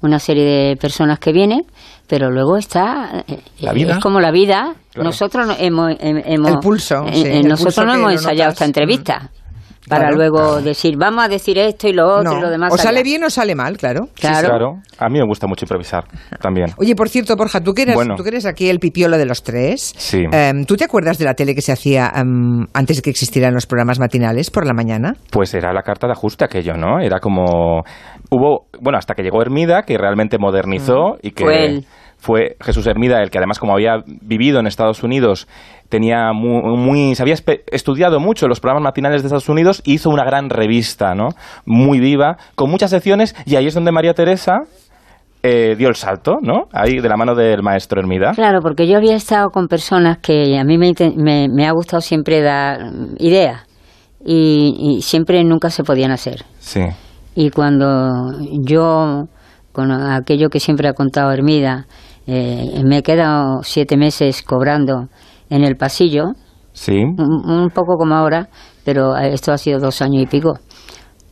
una 0.00 0.18
serie 0.18 0.44
de 0.44 0.76
personas 0.76 1.18
que 1.18 1.32
vienen, 1.32 1.60
pero 2.08 2.30
luego 2.30 2.56
está... 2.56 3.22
eh, 3.28 3.40
La 3.60 3.72
vida. 3.74 3.92
Es 3.92 3.98
como 3.98 4.18
la 4.18 4.30
vida. 4.32 4.72
Claro. 4.92 5.04
Nosotros 5.04 5.46
no 5.46 5.54
hemos... 5.58 5.90
hem- 5.98 6.22
hemos- 6.24 6.50
El 6.50 6.58
pulso, 6.58 7.04
eh, 7.06 7.12
sí, 7.14 7.22
eh, 7.26 7.40
el 7.40 7.48
nosotros 7.48 7.74
pulso 7.74 7.84
no 7.84 7.94
hemos 7.94 8.12
ensayado 8.12 8.48
notas. 8.48 8.54
esta 8.54 8.64
entrevista. 8.64 9.30
Para 9.88 10.08
Claro. 10.08 10.16
luego 10.16 10.60
decir, 10.60 10.96
vamos 10.98 11.24
a 11.24 11.28
decir 11.28 11.56
esto 11.58 11.88
y 11.88 11.92
lo 11.94 12.06
otro 12.06 12.32
No, 12.32 12.38
y 12.38 12.42
lo 12.42 12.50
demás. 12.50 12.72
o 12.72 12.76
sale 12.76 12.98
allá. 12.98 13.02
bien 13.04 13.24
o 13.24 13.30
sale 13.30 13.54
mal, 13.54 13.78
claro. 13.78 14.08
Claro. 14.14 14.48
Claro. 14.48 14.72
A 14.98 15.08
mí 15.08 15.18
me 15.18 15.24
gusta 15.26 15.46
mucho 15.46 15.64
improvisar 15.64 16.04
también. 16.40 16.66
Oye, 16.76 16.94
por 16.94 17.08
cierto, 17.08 17.34
Borja, 17.34 17.60
tú 17.62 17.72
que 17.72 17.82
eres, 17.82 17.94
Bueno. 17.94 18.14
tú 18.14 18.22
que 18.22 18.28
eres 18.28 18.44
aquí 18.44 18.68
el 18.68 18.78
pipiolo 18.78 19.16
de 19.16 19.24
los 19.24 19.42
tres, 19.42 19.94
Sí. 19.96 20.18
em, 20.30 20.64
¿tú 20.66 20.76
te 20.76 20.84
acuerdas 20.84 21.16
de 21.18 21.24
la 21.24 21.32
tele 21.34 21.54
que 21.54 21.62
se 21.62 21.72
hacía 21.72 22.12
em, 22.14 22.66
antes 22.74 22.96
de 22.98 23.02
que 23.02 23.10
existieran 23.10 23.54
los 23.54 23.66
programas 23.66 23.98
matinales 23.98 24.50
por 24.50 24.66
la 24.66 24.74
mañana? 24.74 25.14
Pues 25.30 25.54
era 25.54 25.72
la 25.72 25.82
carta 25.82 26.06
de 26.06 26.12
ajuste 26.12 26.44
aquello, 26.44 26.74
¿no? 26.74 27.00
Era 27.00 27.18
como... 27.18 27.82
Hubo, 28.30 28.66
bueno, 28.80 28.98
hasta 28.98 29.14
que 29.14 29.22
llegó 29.22 29.40
Hermida, 29.42 29.82
que 29.82 29.96
realmente 29.96 30.36
modernizó 30.38 31.16
y 31.22 31.30
que... 31.32 31.44
Fue 31.44 31.64
él. 31.64 31.86
Fue 32.20 32.56
Jesús 32.60 32.86
Hermida, 32.86 33.22
el 33.22 33.30
que 33.30 33.38
además 33.38 33.58
como 33.58 33.72
había 33.72 34.02
vivido 34.06 34.60
en 34.60 34.66
Estados 34.66 35.02
Unidos, 35.02 35.48
tenía 35.88 36.32
muy, 36.32 37.14
se 37.14 37.22
había 37.22 37.34
estudiado 37.66 38.20
mucho 38.20 38.46
los 38.46 38.60
programas 38.60 38.84
matinales 38.84 39.22
de 39.22 39.26
Estados 39.26 39.48
Unidos, 39.48 39.82
hizo 39.84 40.10
una 40.10 40.24
gran 40.24 40.50
revista, 40.50 41.14
¿no? 41.14 41.30
Muy 41.64 41.98
viva, 41.98 42.36
con 42.54 42.70
muchas 42.70 42.90
secciones, 42.90 43.34
y 43.46 43.56
ahí 43.56 43.66
es 43.66 43.74
donde 43.74 43.90
María 43.90 44.14
Teresa 44.14 44.60
eh, 45.42 45.74
dio 45.76 45.88
el 45.88 45.96
salto, 45.96 46.36
¿no? 46.42 46.68
Ahí 46.72 47.00
de 47.00 47.08
la 47.08 47.16
mano 47.16 47.34
del 47.34 47.62
maestro 47.62 48.00
Hermida. 48.00 48.32
Claro, 48.34 48.60
porque 48.60 48.86
yo 48.86 48.98
había 48.98 49.16
estado 49.16 49.48
con 49.48 49.68
personas 49.68 50.18
que 50.18 50.58
a 50.58 50.64
mí 50.64 50.76
me, 50.78 51.66
ha 51.66 51.72
gustado 51.72 52.02
siempre 52.02 52.42
dar 52.42 52.78
ideas 53.18 53.66
y, 54.24 54.96
y, 54.98 55.02
siempre 55.02 55.42
nunca 55.44 55.70
se 55.70 55.82
podían 55.82 56.10
hacer. 56.10 56.44
Sí. 56.58 56.82
Y 57.34 57.50
cuando 57.50 58.32
yo, 58.66 59.28
con 59.72 59.90
aquello 59.90 60.50
que 60.50 60.60
siempre 60.60 60.88
ha 60.88 60.92
contado 60.92 61.32
Hermida, 61.32 61.86
eh, 62.32 62.82
me 62.84 62.98
he 62.98 63.02
quedado 63.02 63.62
siete 63.62 63.96
meses 63.96 64.42
cobrando 64.42 65.08
en 65.48 65.64
el 65.64 65.76
pasillo. 65.76 66.34
Sí. 66.72 67.02
Un, 67.02 67.70
poco 67.74 67.96
como 67.96 68.14
ahora, 68.14 68.48
pero 68.84 69.16
esto 69.16 69.52
ha 69.52 69.58
sido 69.58 69.80
dos 69.80 70.00
años 70.00 70.22
y 70.22 70.26
pico. 70.26 70.54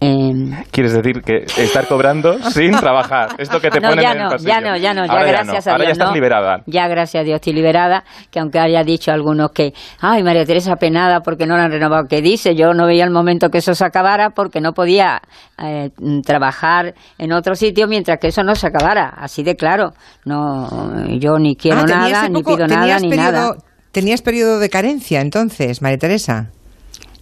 Em, 0.00 0.52
¿Quieres 0.70 0.92
decir 0.92 1.22
que 1.22 1.38
estar 1.60 1.88
cobrando 1.88 2.38
sin 2.50 2.70
trabajar? 2.70 3.30
Esto 3.38 3.60
que 3.60 3.68
te 3.68 3.80
no, 3.80 3.88
ponen 3.88 4.04
ya 4.04 4.12
en 4.12 4.16
el 4.18 4.24
no, 4.24 4.30
pasillo. 4.30 4.48
Ya 4.48 4.60
no, 4.60 4.76
ya 4.76 4.94
no, 4.94 5.06
ya 5.06 5.24
gracias 5.24 5.48
a 5.48 5.52
Dios. 5.52 5.66
Ahora 5.66 5.84
ya 5.84 5.90
estás 5.90 6.12
liberada. 6.12 6.62
Ya 6.66 6.86
gracias 6.86 7.20
a 7.20 7.24
Dios 7.24 7.36
estoy 7.36 7.52
liberada, 7.52 8.04
que 8.30 8.38
aunque 8.38 8.60
haya 8.60 8.84
dicho 8.84 9.10
algunos 9.10 9.50
que, 9.50 9.72
ay, 10.00 10.22
María 10.22 10.44
Teresa 10.44 10.76
penada 10.76 11.20
porque 11.20 11.46
no 11.46 11.56
la 11.56 11.64
han 11.64 11.72
renovado, 11.72 12.06
que 12.06 12.22
dice, 12.22 12.54
yo 12.54 12.74
no 12.74 12.86
veía 12.86 13.04
el 13.04 13.10
momento 13.10 13.48
que 13.48 13.58
eso 13.58 13.74
se 13.74 13.84
acabara 13.84 14.30
porque 14.30 14.60
no 14.60 14.72
podía 14.72 15.20
eh, 15.60 15.90
trabajar 16.24 16.94
en 17.18 17.32
otro 17.32 17.56
sitio 17.56 17.88
mientras 17.88 18.18
que 18.20 18.28
eso 18.28 18.44
no 18.44 18.54
se 18.54 18.68
acabara, 18.68 19.08
así 19.16 19.42
de 19.42 19.56
claro. 19.56 19.94
No, 20.24 21.08
yo 21.18 21.38
ni 21.38 21.56
quiero 21.56 21.80
ah, 21.80 21.86
nada, 21.86 22.28
ni 22.28 22.44
pido 22.44 22.68
nada, 22.68 23.00
ni 23.00 23.08
nada. 23.08 23.56
¿Tenías 23.90 24.22
periodo 24.22 24.60
de 24.60 24.68
carencia 24.68 25.20
entonces, 25.20 25.82
María 25.82 25.98
Teresa? 25.98 26.50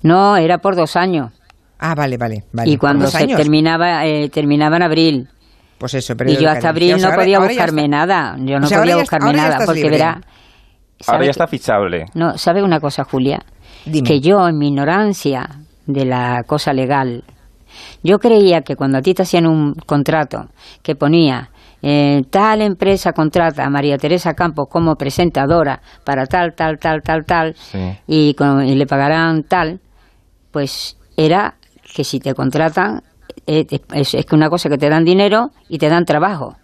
No, 0.03 0.37
era 0.37 0.59
por 0.59 0.77
dos 0.77 0.95
años. 0.97 1.33
Ah, 1.79 1.95
vale, 1.95 2.17
vale. 2.17 2.45
vale. 2.53 2.71
Y 2.71 2.77
cuando 2.77 3.07
se 3.07 3.27
terminaba, 3.27 4.07
eh, 4.07 4.29
terminaba 4.31 4.77
en 4.77 4.83
abril. 4.83 5.29
Pues 5.79 5.95
eso, 5.95 6.15
pero 6.17 6.31
Y 6.31 6.37
yo 6.37 6.49
hasta 6.49 6.71
abril 6.71 6.97
no 7.01 7.11
podía 7.13 7.39
buscarme 7.39 7.87
nada. 7.87 8.37
Yo 8.39 8.59
no 8.59 8.69
podía 8.69 8.97
buscarme 8.97 9.33
nada, 9.33 9.59
porque 9.67 9.91
verá. 9.91 10.21
Ahora 11.07 11.25
ya 11.25 11.31
está 11.31 11.47
fichable. 11.47 12.07
No, 12.15 12.39
¿sabe 12.39 12.63
una 12.63 12.81
cosa, 12.81 13.05
Julia? 13.05 13.45
Que 13.85 14.21
yo, 14.21 14.49
en 14.49 14.59
mi 14.59 14.69
ignorancia 14.69 15.49
de 15.87 16.07
la 16.07 16.43
cosa 16.47 16.73
legal, 16.73 17.25
yo 18.03 18.19
creía 18.19 18.63
que 18.63 18.75
cuando 18.75 18.99
a 18.99 19.03
ti 19.03 19.15
te 19.15 19.23
hacían 19.23 19.47
un 19.47 19.75
contrato 19.75 20.49
que 20.83 20.97
ponía 20.97 21.51
eh, 21.83 22.23
tal 22.31 22.63
empresa 22.63 23.13
contrata 23.13 23.65
a 23.65 23.71
María 23.71 23.99
Teresa 23.99 24.35
Campos 24.35 24.69
como 24.69 24.97
presentadora 24.97 25.83
para 26.05 26.27
tal, 26.27 26.55
tal, 26.55 26.79
tal, 26.79 27.03
tal, 27.03 27.25
tal, 27.25 27.55
y, 28.07 28.35
y, 28.35 28.75
le 28.75 28.87
pagarán 28.87 29.45
tal, 29.45 29.81
pues 30.51 30.97
era 31.17 31.55
que 31.97 32.05
si 32.05 32.21
te 32.21 32.35
contratan, 32.35 33.03
eh, 33.47 33.67
es, 33.95 34.11
que 34.11 34.35
una 34.35 34.51
cosa 34.51 34.69
que 34.69 34.77
te 34.77 34.91
dan 34.91 35.07
dinero 35.07 35.49
y 35.67 35.79
te 35.79 35.89
dan 35.89 36.05
trabajo. 36.05 36.57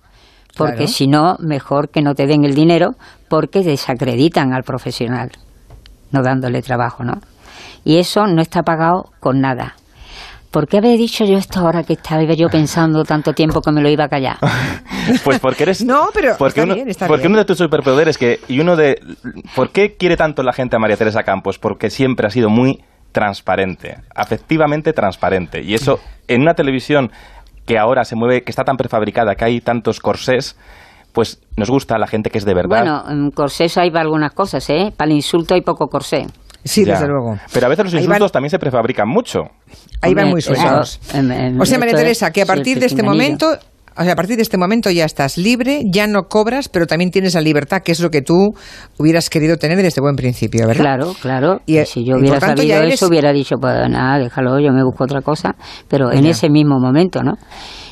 Porque 0.54 0.86
si 0.86 1.06
no, 1.06 1.38
mejor 1.40 1.88
que 1.88 2.02
no 2.02 2.14
te 2.14 2.26
den 2.26 2.44
el 2.44 2.54
dinero 2.54 2.96
porque 3.30 3.62
desacreditan 3.62 4.52
al 4.52 4.62
profesional, 4.62 5.30
no 6.10 6.22
dándole 6.22 6.60
trabajo, 6.60 7.02
¿no? 7.02 7.22
Y 7.82 7.96
eso 7.96 8.26
no 8.26 8.42
está 8.42 8.62
pagado 8.62 9.06
con 9.20 9.40
nada. 9.40 9.74
¿Por 10.50 10.68
qué 10.68 10.76
había 10.76 10.92
dicho 10.98 11.24
yo 11.24 11.38
esto 11.38 11.60
ahora 11.60 11.82
que 11.82 11.94
estaba 11.94 12.22
yo 12.24 12.50
pensando 12.50 13.04
tanto 13.04 13.32
tiempo 13.32 13.62
que 13.62 13.72
me 13.72 13.80
lo 13.80 13.88
iba 13.88 14.04
a 14.04 14.08
callar? 14.10 14.36
pues 15.24 15.38
porque 15.38 15.62
eres... 15.62 15.82
No, 15.82 16.10
pero 16.12 16.36
porque 16.38 16.60
uno, 16.60 16.76
porque 17.08 17.26
uno 17.26 17.38
de 17.38 17.46
tus 17.46 17.56
superpoderes 17.56 18.18
que... 18.18 18.40
Y 18.48 18.60
uno 18.60 18.76
de... 18.76 19.00
¿Por 19.56 19.70
qué 19.70 19.96
quiere 19.96 20.18
tanto 20.18 20.42
la 20.42 20.52
gente 20.52 20.76
a 20.76 20.78
María 20.78 20.98
Teresa 20.98 21.22
Campos? 21.22 21.58
Porque 21.58 21.88
siempre 21.88 22.26
ha 22.26 22.30
sido 22.30 22.50
muy 22.50 22.84
transparente, 23.12 23.99
afectivamente 24.14 24.92
transparente. 24.92 25.62
Y 25.62 25.75
eso 25.75 26.00
en 26.28 26.42
una 26.42 26.54
televisión 26.54 27.11
que 27.66 27.78
ahora 27.78 28.04
se 28.04 28.16
mueve, 28.16 28.42
que 28.42 28.50
está 28.50 28.64
tan 28.64 28.76
prefabricada, 28.76 29.35
que 29.35 29.45
hay 29.45 29.61
tantos 29.61 30.00
corsés, 30.00 30.57
pues 31.12 31.40
nos 31.57 31.71
gusta 31.71 31.97
a 31.97 31.99
la 31.99 32.07
gente 32.07 32.31
que 32.31 32.38
es 32.38 32.45
de 32.45 32.54
verdad. 32.54 32.81
Bueno, 32.81 33.04
en 33.09 33.31
corsés 33.31 33.76
hay 33.78 33.90
para 33.90 34.02
algunas 34.02 34.33
cosas, 34.33 34.69
¿eh? 34.71 34.92
Para 34.97 35.11
el 35.11 35.16
insulto 35.16 35.54
hay 35.54 35.61
poco 35.61 35.87
corsé. 35.88 36.26
Sí, 36.64 36.85
desde 36.85 37.09
luego. 37.09 37.38
Pero 37.52 37.66
a 37.66 37.69
veces 37.69 37.85
los 37.87 37.95
insultos 37.95 38.31
también 38.31 38.50
se 38.50 38.59
prefabrican 38.59 39.09
mucho. 39.09 39.40
Ahí 40.00 40.14
van 40.14 40.31
muy 40.31 40.40
sueltos. 40.40 41.00
o 41.59 41.64
sea, 41.64 41.78
María 41.78 41.95
Teresa, 41.95 42.31
que 42.31 42.42
a 42.42 42.47
partir 42.47 42.78
de 42.78 42.87
este 42.87 43.02
momento 43.02 43.59
o 43.96 44.02
sea, 44.02 44.12
a 44.12 44.16
partir 44.16 44.37
de 44.37 44.42
este 44.42 44.58
momento 44.58 44.90
ya 44.90 45.04
estás 45.04 45.37
libre, 45.37 45.82
ya 45.87 46.06
no 46.06 46.25
cobras, 46.25 46.68
pero 46.68 46.87
también 46.87 47.11
tienes 47.11 47.34
la 47.34 47.40
libertad, 47.40 47.82
que 47.82 47.92
es 47.92 48.00
lo 48.00 48.11
que 48.11 48.22
tú 48.22 48.54
hubieras 48.99 49.30
querido 49.30 49.56
tener 49.56 49.80
desde 49.82 50.00
buen 50.00 50.16
principio, 50.16 50.66
¿verdad? 50.66 50.82
Claro, 50.82 51.14
claro. 51.20 51.61
Y, 51.66 51.78
si 51.84 52.04
yo 52.04 52.16
hubiera 52.16 52.40
sabido 52.40 52.82
eso, 52.82 53.06
hubiera 53.08 53.32
dicho, 53.32 53.56
pues 53.61 53.75
nada, 53.88 54.18
déjalo, 54.18 54.58
yo 54.61 54.72
me 54.72 54.82
busco 54.82 55.04
otra 55.04 55.20
cosa, 55.20 55.54
pero 55.88 56.12
en 56.12 56.26
ese 56.26 56.49
mismo 56.49 56.78
momento, 56.78 57.22
¿no? 57.22 57.34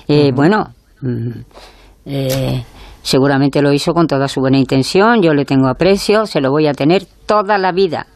Eh, 0.09 0.33
bueno, 0.35 0.75
mm, 1.02 1.30
eh, 2.07 2.64
seguramente 3.02 3.62
lo 3.62 3.73
hizo 3.73 3.92
con 3.92 4.07
toda 4.07 4.28
su 4.28 4.40
buena 4.40 4.59
intención, 4.59 5.23
yo 5.23 5.35
le 5.35 5.45
tengo 5.45 5.69
aprecio, 5.69 6.26
se 6.26 6.40
lo 6.40 6.50
voy 6.50 6.66
a 6.66 6.73
tener 6.73 7.04
toda 7.26 7.59
la 7.59 7.73
vida. 7.73 8.07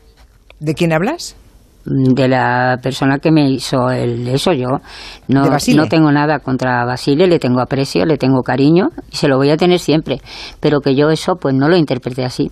¿De 0.61 0.75
quién 0.75 0.93
hablas? 0.93 1.37
De 1.85 2.29
la 2.29 2.79
persona 2.83 3.19
que 3.19 3.31
me 3.31 3.51
hizo 3.51 3.91
el 3.91 4.27
eso 4.29 4.53
yo 4.53 4.81
no 5.29 5.45
no 5.45 5.87
tengo 5.87 6.11
nada 6.11 6.39
contra 6.39 6.85
Basile 6.85 7.27
le 7.27 7.39
tengo 7.39 7.61
aprecio 7.61 8.07
le 8.07 8.17
tengo 8.17 8.43
cariño 8.43 8.89
y 9.11 9.17
se 9.17 9.29
lo 9.29 9.37
voy 9.37 9.51
a 9.51 9.57
tener 9.57 9.79
siempre 9.79 10.21
pero 10.61 10.81
que 10.81 10.95
yo 10.95 11.11
eso 11.11 11.37
pues 11.37 11.55
no 11.55 11.69
lo 11.69 11.77
interpreté 11.77 12.25
así 12.25 12.51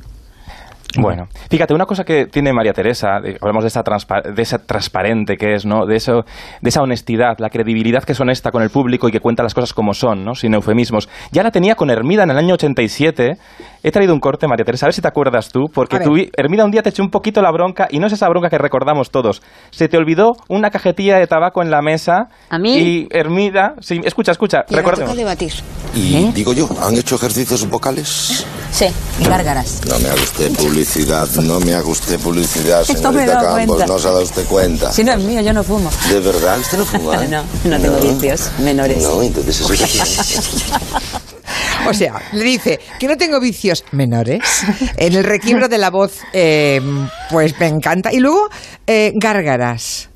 bueno, 0.99 1.27
fíjate, 1.51 1.75
una 1.75 1.87
cosa 1.87 2.05
que 2.05 2.27
tiene 2.27 2.53
María 2.53 2.73
Teresa, 2.73 3.17
hablamos 3.41 3.65
de 3.65 3.69
esa, 3.69 3.83
de 3.83 4.43
esa 4.43 4.59
transparente 4.59 5.37
que 5.37 5.55
es, 5.55 5.65
¿no? 5.65 5.87
De, 5.87 5.97
eso, 5.97 6.25
de 6.61 6.69
esa 6.69 6.83
honestidad, 6.83 7.39
la 7.39 7.51
credibilidad 7.51 8.03
que 8.05 8.13
es 8.13 8.21
honesta 8.21 8.51
con 8.51 8.63
el 8.63 8.71
público 8.71 9.09
y 9.09 9.13
que 9.13 9.21
cuenta 9.21 9.43
las 9.43 9.55
cosas 9.55 9.73
como 9.73 9.95
son, 9.95 10.25
¿no? 10.25 10.35
Sin 10.35 10.55
eufemismos. 10.55 11.09
Ya 11.31 11.43
la 11.43 11.51
tenía 11.51 11.75
con 11.75 11.91
Hermida 11.91 12.25
en 12.25 12.31
el 12.31 12.39
año 12.39 12.55
87. 12.55 13.37
He 13.85 13.91
traído 13.91 14.15
un 14.15 14.21
corte, 14.21 14.47
María 14.47 14.65
Teresa, 14.65 14.87
a 14.87 14.89
ver 14.89 14.95
si 14.95 15.03
te 15.03 15.09
acuerdas 15.09 15.49
tú, 15.49 15.67
porque 15.73 15.99
tú, 15.99 16.15
Hermida 16.37 16.65
un 16.65 16.71
día 16.71 16.83
te 16.83 16.91
echó 16.91 17.03
un 17.03 17.11
poquito 17.11 17.43
la 17.43 17.51
bronca 17.51 17.89
y 17.91 17.99
no 17.99 18.07
es 18.07 18.13
esa 18.13 18.29
bronca 18.29 18.49
que 18.49 18.59
recordamos 18.59 19.11
todos. 19.11 19.43
Se 19.71 19.89
te 19.89 19.97
olvidó 19.97 20.33
una 20.49 20.71
cajetilla 20.71 21.19
de 21.19 21.27
tabaco 21.27 21.63
en 21.63 21.71
la 21.71 21.83
mesa. 21.83 22.29
¿A 22.49 22.59
mí? 22.59 22.79
Y 22.79 23.09
Hermida, 23.11 23.75
sí, 23.81 24.01
escucha, 24.05 24.33
escucha, 24.33 24.65
recordemos. 24.69 25.17
debatir. 25.17 25.53
Y 25.95 26.17
¿Eh? 26.17 26.31
digo 26.35 26.53
yo, 26.53 26.69
¿han 26.81 26.97
hecho 26.97 27.17
ejercicios 27.17 27.69
vocales? 27.69 28.47
Sí, 28.71 28.87
y 29.21 29.25
gárgaras. 29.25 29.81
No 29.87 29.99
me 29.99 30.07
haga 30.07 30.23
usted 30.23 30.47
publicidad, 30.83 31.29
no 31.43 31.61
me 31.61 31.75
haga 31.75 31.87
usted 31.87 32.19
publicidad, 32.19 32.83
señorita 32.83 33.41
Campos, 33.41 33.87
no 33.87 33.99
se 34.01 34.09
ha 34.09 34.11
dado 34.11 34.25
usted 34.25 34.45
cuenta. 34.47 34.93
Si 34.93 35.05
no 35.05 35.13
es 35.13 35.21
mío, 35.21 35.41
yo 35.41 35.53
no 35.53 35.63
fumo. 35.63 35.89
¿De 36.09 36.19
verdad? 36.19 36.59
¿Usted 36.59 36.79
no 36.79 36.85
fuma? 36.85 37.17
no, 37.29 37.45
no 37.65 37.81
tengo 37.81 38.01
vicios 38.01 38.51
menores. 38.59 39.01
No, 39.01 39.23
entonces 39.23 39.61
eso 39.61 39.73
O 41.89 41.95
sea, 41.95 42.21
le 42.33 42.43
dice 42.43 42.81
que 42.99 43.07
no 43.07 43.17
tengo 43.17 43.39
vicios 43.39 43.85
menores. 43.93 44.43
En 44.97 45.15
el 45.15 45.23
requiebro 45.25 45.69
de 45.69 45.79
la 45.79 45.91
voz, 45.91 46.15
eh, 46.33 46.81
pues 47.31 47.55
me 47.61 47.69
encanta. 47.69 48.13
Y 48.13 48.19
luego, 48.19 48.49
eh, 48.87 49.13
gárgaras. 49.15 50.09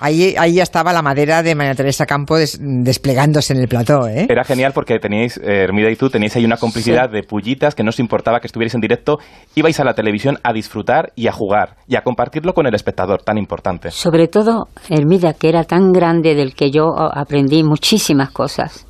Ahí, 0.00 0.34
ahí 0.38 0.54
ya 0.54 0.62
estaba 0.62 0.92
la 0.92 1.02
madera 1.02 1.42
de 1.42 1.54
María 1.54 1.74
Teresa 1.74 2.06
Campo 2.06 2.36
desplegándose 2.38 3.52
en 3.52 3.60
el 3.60 3.68
plató, 3.68 4.08
¿eh? 4.08 4.26
Era 4.28 4.44
genial 4.44 4.72
porque 4.74 4.98
teníais, 4.98 5.36
eh, 5.36 5.64
Hermida 5.64 5.90
y 5.90 5.96
tú, 5.96 6.08
teníais 6.08 6.34
ahí 6.36 6.44
una 6.44 6.56
complicidad 6.56 7.10
de 7.10 7.22
pullitas 7.22 7.74
que 7.74 7.82
no 7.82 7.90
os 7.90 8.00
importaba 8.00 8.40
que 8.40 8.46
estuvierais 8.46 8.74
en 8.74 8.80
directo. 8.80 9.18
Ibais 9.54 9.78
a 9.78 9.84
la 9.84 9.92
televisión 9.92 10.38
a 10.42 10.54
disfrutar 10.54 11.12
y 11.16 11.26
a 11.26 11.32
jugar 11.32 11.76
y 11.86 11.96
a 11.96 12.00
compartirlo 12.00 12.54
con 12.54 12.66
el 12.66 12.74
espectador, 12.74 13.22
tan 13.22 13.36
importante. 13.36 13.90
Sobre 13.90 14.28
todo, 14.28 14.68
Hermida, 14.88 15.34
que 15.34 15.50
era 15.50 15.64
tan 15.64 15.92
grande 15.92 16.34
del 16.34 16.54
que 16.54 16.70
yo 16.70 16.94
aprendí 16.98 17.62
muchísimas 17.62 18.30
cosas. 18.30 18.86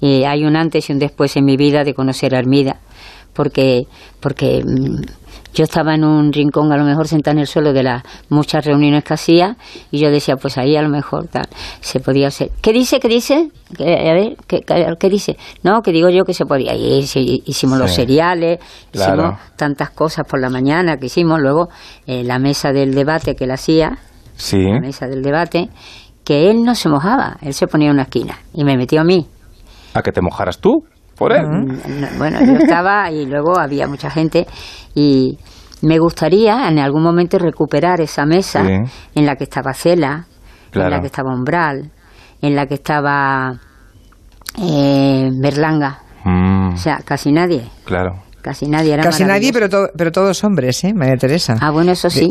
Y 0.00 0.24
hay 0.24 0.44
un 0.44 0.56
antes 0.56 0.90
y 0.90 0.92
un 0.92 0.98
después 0.98 1.36
en 1.36 1.46
mi 1.46 1.56
vida 1.56 1.82
de 1.82 1.94
conocer 1.94 2.34
a 2.34 2.38
Hermida, 2.38 2.76
porque, 3.32 3.84
porque 4.20 4.62
mm, 4.62 5.00
yo 5.56 5.64
estaba 5.64 5.94
en 5.94 6.04
un 6.04 6.34
rincón, 6.34 6.70
a 6.70 6.76
lo 6.76 6.84
mejor 6.84 7.08
sentada 7.08 7.32
en 7.32 7.38
el 7.40 7.46
suelo 7.46 7.72
de 7.72 7.82
las 7.82 8.02
muchas 8.28 8.66
reuniones 8.66 9.02
que 9.04 9.14
hacía, 9.14 9.56
y 9.90 9.98
yo 9.98 10.10
decía, 10.10 10.36
pues 10.36 10.58
ahí 10.58 10.76
a 10.76 10.82
lo 10.82 10.90
mejor 10.90 11.28
tal, 11.28 11.46
se 11.80 11.98
podía 11.98 12.28
hacer. 12.28 12.50
¿Qué 12.60 12.74
dice? 12.74 13.00
¿Qué 13.00 13.08
dice? 13.08 13.48
A 13.80 14.12
ver, 14.12 14.36
¿qué, 14.46 15.08
dice? 15.08 15.38
No, 15.62 15.80
que 15.80 15.92
digo 15.92 16.10
yo 16.10 16.24
que 16.24 16.34
se 16.34 16.44
podía. 16.44 16.74
Y 16.74 16.98
hicimos 17.46 17.78
los 17.78 17.90
cereales, 17.90 18.58
hicimos 18.92 19.38
tantas 19.56 19.90
cosas 19.90 20.26
por 20.28 20.40
la 20.40 20.50
mañana 20.50 20.98
que 20.98 21.06
hicimos, 21.06 21.40
luego 21.40 21.68
eh, 22.06 22.22
la 22.22 22.38
mesa 22.38 22.72
del 22.72 22.94
debate 22.94 23.34
que 23.34 23.44
él 23.44 23.52
hacía, 23.52 23.96
sí. 24.34 24.62
la 24.62 24.80
mesa 24.80 25.06
del 25.06 25.22
debate, 25.22 25.70
que 26.22 26.50
él 26.50 26.64
no 26.64 26.74
se 26.74 26.90
mojaba, 26.90 27.38
él 27.40 27.54
se 27.54 27.66
ponía 27.66 27.88
en 27.88 27.94
una 27.94 28.02
esquina 28.02 28.38
y 28.52 28.62
me 28.64 28.76
metió 28.76 29.00
a 29.00 29.04
mí. 29.04 29.26
¿A 29.94 30.02
que 30.02 30.12
te 30.12 30.20
mojaras 30.20 30.58
tú? 30.60 30.84
Por 31.16 31.32
él. 31.32 31.44
Bueno, 32.18 32.38
yo 32.44 32.54
estaba 32.54 33.10
y 33.10 33.26
luego 33.26 33.58
había 33.58 33.86
mucha 33.86 34.10
gente 34.10 34.46
y 34.94 35.38
me 35.82 35.98
gustaría 35.98 36.68
en 36.68 36.78
algún 36.78 37.02
momento 37.02 37.38
recuperar 37.38 38.00
esa 38.00 38.24
mesa 38.24 38.62
en 39.14 39.26
la 39.26 39.36
que 39.36 39.44
estaba 39.44 39.72
Cela, 39.74 40.26
en 40.72 40.90
la 40.90 41.00
que 41.00 41.06
estaba 41.06 41.34
Umbral, 41.34 41.90
en 42.42 42.54
la 42.56 42.66
que 42.66 42.74
estaba 42.74 43.52
eh, 44.60 45.28
Berlanga. 45.40 46.00
Mm, 46.24 46.74
O 46.74 46.76
sea, 46.76 46.98
casi 47.04 47.32
nadie. 47.32 47.62
claro. 47.84 48.22
Casi 48.42 48.68
nadie 48.68 48.94
era 48.94 49.02
Casi 49.02 49.24
nadie, 49.24 49.52
pero, 49.52 49.68
to- 49.68 49.88
pero 49.96 50.12
todos 50.12 50.44
hombres, 50.44 50.84
¿eh, 50.84 50.94
María 50.94 51.16
Teresa? 51.16 51.56
Ah, 51.60 51.72
bueno, 51.72 51.90
eso 51.90 52.08
sí. 52.08 52.28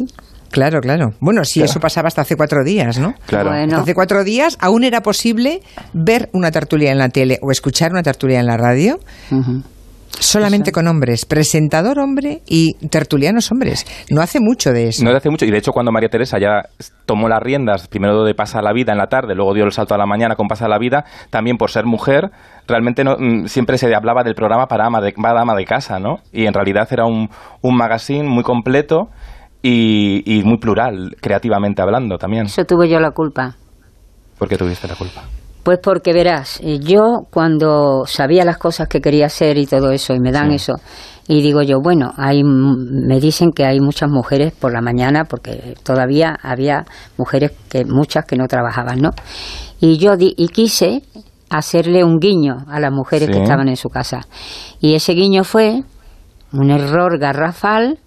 Claro, 0.56 0.80
claro. 0.80 1.12
Bueno, 1.20 1.44
sí, 1.44 1.62
eso 1.62 1.82
pasaba 1.82 2.08
hasta 2.08 2.22
hace 2.22 2.38
cuatro 2.38 2.64
días, 2.64 2.98
¿no? 2.98 3.14
Claro. 3.26 3.50
Bueno. 3.50 3.74
Hasta 3.74 3.82
hace 3.82 3.94
cuatro 3.94 4.24
días 4.24 4.58
aún 4.62 4.86
era 4.86 5.02
posible 5.02 5.60
ver 5.92 6.30
una 6.32 6.50
tertulia 6.50 6.94
en 6.94 6.98
la 6.98 7.10
tele 7.10 7.40
o 7.42 7.52
escuchar 7.52 7.92
una 7.92 8.04
tertulia 8.04 8.40
en 8.40 8.46
la 8.46 8.56
radio 8.56 8.98
solamente 10.20 10.72
con 10.72 10.88
hombres. 10.88 11.26
Presentador 11.26 12.00
hombre 12.00 12.42
y 12.48 12.74
tertulianos 12.88 13.52
hombres. 13.52 13.86
No 14.10 14.22
hace 14.22 14.40
mucho 14.40 14.72
de 14.72 14.88
eso. 14.88 15.04
No 15.04 15.12
hace 15.12 15.30
mucho. 15.30 15.46
Y 15.46 15.52
de 15.52 15.58
hecho, 15.58 15.72
cuando 15.72 15.92
María 15.92 16.10
Teresa 16.10 16.38
ya 16.40 16.64
tomó 17.06 17.28
las 17.28 17.42
riendas, 17.42 17.88
primero 17.88 18.24
de 18.24 18.34
Pasa 18.34 18.62
la 18.62 18.74
Vida 18.74 18.92
en 18.92 18.98
la 18.98 19.08
tarde, 19.08 19.36
luego 19.36 19.54
dio 19.54 19.66
el 19.66 19.72
salto 19.72 19.94
a 19.94 19.98
la 19.98 20.06
mañana 20.06 20.36
con 20.36 20.48
Pasa 20.48 20.68
la 20.68 20.80
Vida, 20.80 21.04
también 21.32 21.58
por 21.58 21.70
ser 21.70 21.86
mujer, 21.86 22.30
realmente 22.68 23.04
no, 23.04 23.18
mm, 23.18 23.48
siempre 23.48 23.78
se 23.78 23.94
hablaba 23.94 24.24
del 24.24 24.36
programa 24.36 24.68
para 24.68 24.86
ama 24.86 25.02
de, 25.02 25.14
para 25.14 25.42
ama 25.42 25.56
de 25.56 25.66
casa, 25.66 26.00
¿no? 26.00 26.20
Y 26.32 26.46
en 26.46 26.54
realidad 26.54 26.88
era 26.92 27.06
un, 27.06 27.30
un 27.62 27.78
magazine 27.78 28.24
muy 28.24 28.44
completo 28.44 29.10
y, 29.68 30.22
y 30.26 30.44
muy 30.44 30.58
plural, 30.60 31.16
creativamente 31.20 31.82
hablando 31.82 32.18
también. 32.18 32.46
Eso 32.46 32.64
tuve 32.66 32.88
yo 32.88 33.00
la 33.00 33.12
culpa. 33.12 33.56
Porque 34.38 34.58
tuviste 34.58 34.88
la 34.88 34.96
culpa. 34.96 35.24
Pues 35.64 35.80
porque 35.82 36.14
verás, 36.14 36.60
eh, 36.64 36.78
yo 36.80 37.22
cuando 37.32 38.04
sabía 38.06 38.46
las 38.46 38.58
cosas 38.60 38.88
que 38.88 39.02
quería 39.02 39.26
hacer 39.26 39.58
y 39.58 39.66
todo 39.66 39.90
eso, 39.90 40.14
y 40.14 40.20
me 40.20 40.32
dan 40.32 40.52
eso, 40.52 40.74
y 41.28 41.42
digo 41.42 41.64
yo, 41.64 41.80
bueno, 41.82 42.12
hay, 42.18 42.44
me 42.44 43.20
dicen 43.20 43.50
que 43.52 43.66
hay 43.66 43.80
muchas 43.80 44.12
mujeres 44.12 44.54
por 44.54 44.72
la 44.72 44.82
mañana, 44.82 45.24
porque 45.24 45.74
todavía 45.84 46.38
había 46.44 46.86
mujeres 47.18 47.52
que 47.68 47.84
muchas 47.86 48.26
que 48.26 48.36
no 48.36 48.46
trabajaban, 48.48 49.00
¿no? 49.00 49.10
Y 49.80 49.98
yo 49.98 50.16
di- 50.18 50.36
y 50.38 50.50
quise 50.50 51.02
hacerle 51.50 52.04
un 52.04 52.20
guiño 52.20 52.58
a 52.68 52.80
las 52.80 52.92
mujeres 52.92 53.30
que 53.30 53.42
estaban 53.42 53.68
en 53.68 53.76
su 53.78 53.90
casa. 53.90 54.22
Y 54.80 54.94
ese 54.94 55.14
guiño 55.14 55.44
fue 55.44 55.82
un 56.54 56.70
error 56.70 57.18
garrafal 57.18 57.98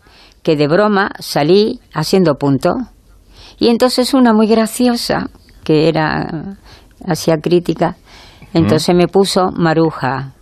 que 0.48 0.56
de 0.56 0.66
broma 0.66 1.10
salí 1.18 1.78
haciendo 1.92 2.36
punto. 2.36 2.76
Y 3.58 3.68
entonces 3.68 4.14
una 4.14 4.32
muy 4.32 4.46
graciosa, 4.46 5.26
que 5.62 5.90
era 5.90 6.56
hacía 7.06 7.36
crítica, 7.36 7.96
entonces 8.54 8.94
me 8.96 9.08
puso 9.08 9.50
Maruja. 9.54 10.32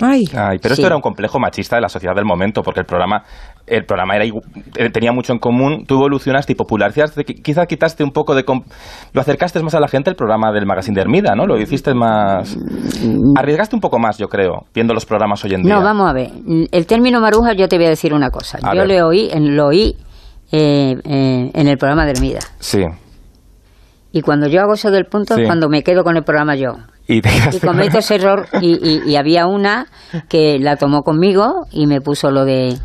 Ay, 0.00 0.24
Ay, 0.34 0.56
pero 0.62 0.74
Sí. 0.74 0.80
esto 0.80 0.86
era 0.86 0.96
un 0.96 1.02
complejo 1.02 1.38
machista 1.38 1.76
de 1.76 1.82
la 1.82 1.90
sociedad 1.90 2.14
del 2.14 2.24
momento, 2.24 2.62
porque 2.62 2.80
el 2.80 2.86
programa, 2.86 3.24
el 3.66 3.84
programa 3.84 4.14
era 4.16 4.24
eh, 4.24 4.90
tenía 4.90 5.12
mucho 5.12 5.32
en 5.32 5.38
común. 5.38 5.84
Tú 5.86 5.94
evolucionaste 5.96 6.52
y 6.52 6.56
popularizaste, 6.56 7.22
qui- 7.24 7.42
quizá 7.42 7.66
quitaste 7.66 8.04
un 8.04 8.10
poco 8.10 8.34
de... 8.34 8.44
Lo 9.12 9.20
acercaste 9.20 9.60
más 9.62 9.74
a 9.74 9.80
la 9.80 9.88
gente 9.88 10.10
el 10.10 10.16
programa 10.16 10.52
del 10.52 10.66
Magazine 10.66 10.94
de 10.94 11.00
Hermida, 11.02 11.34
¿no? 11.34 11.46
Lo 11.46 11.58
hiciste 11.58 11.94
más... 11.94 12.56
Arriesgaste 13.36 13.74
un 13.76 13.80
poco 13.80 13.98
más, 13.98 14.18
yo 14.18 14.28
creo, 14.28 14.66
viendo 14.74 14.94
los 14.94 15.04
programas 15.04 15.44
hoy 15.44 15.54
en 15.54 15.62
día. 15.62 15.74
No, 15.74 15.82
vamos 15.82 16.08
a 16.08 16.12
ver. 16.12 16.30
El 16.70 16.86
término 16.86 17.20
Maruja, 17.20 17.54
yo 17.54 17.68
te 17.68 17.76
voy 17.76 17.86
a 17.86 17.90
decir 17.90 18.14
una 18.14 18.30
cosa. 18.30 18.58
A 18.62 18.72
yo 18.74 18.80
ver. 18.80 18.88
le 18.88 19.02
oí, 19.02 19.28
en, 19.32 19.56
lo 19.56 19.66
oí 19.66 19.96
eh, 20.52 20.94
eh, 21.04 21.50
en 21.52 21.68
el 21.68 21.76
programa 21.78 22.04
de 22.04 22.12
Hermida. 22.12 22.40
Sí. 22.58 22.82
Y 24.12 24.22
cuando 24.22 24.46
yo 24.46 24.60
hago 24.62 24.74
eso 24.74 24.90
del 24.90 25.04
punto 25.06 25.34
Sí. 25.34 25.42
es 25.42 25.46
cuando 25.46 25.68
me 25.68 25.82
quedo 25.82 26.02
con 26.04 26.16
el 26.16 26.22
programa 26.24 26.54
yo. 26.54 26.74
Y, 27.08 27.18
Y 27.18 27.60
cometo 27.60 27.98
ese 27.98 28.14
error. 28.16 28.46
Y, 28.60 28.72
y- 28.82 29.02
y 29.10 29.16
había 29.16 29.46
una 29.46 29.86
que 30.28 30.58
la 30.58 30.76
tomó 30.76 31.02
conmigo 31.02 31.66
y 31.70 31.86
me 31.86 32.00
puso 32.00 32.30
lo 32.30 32.44
de. 32.44 32.76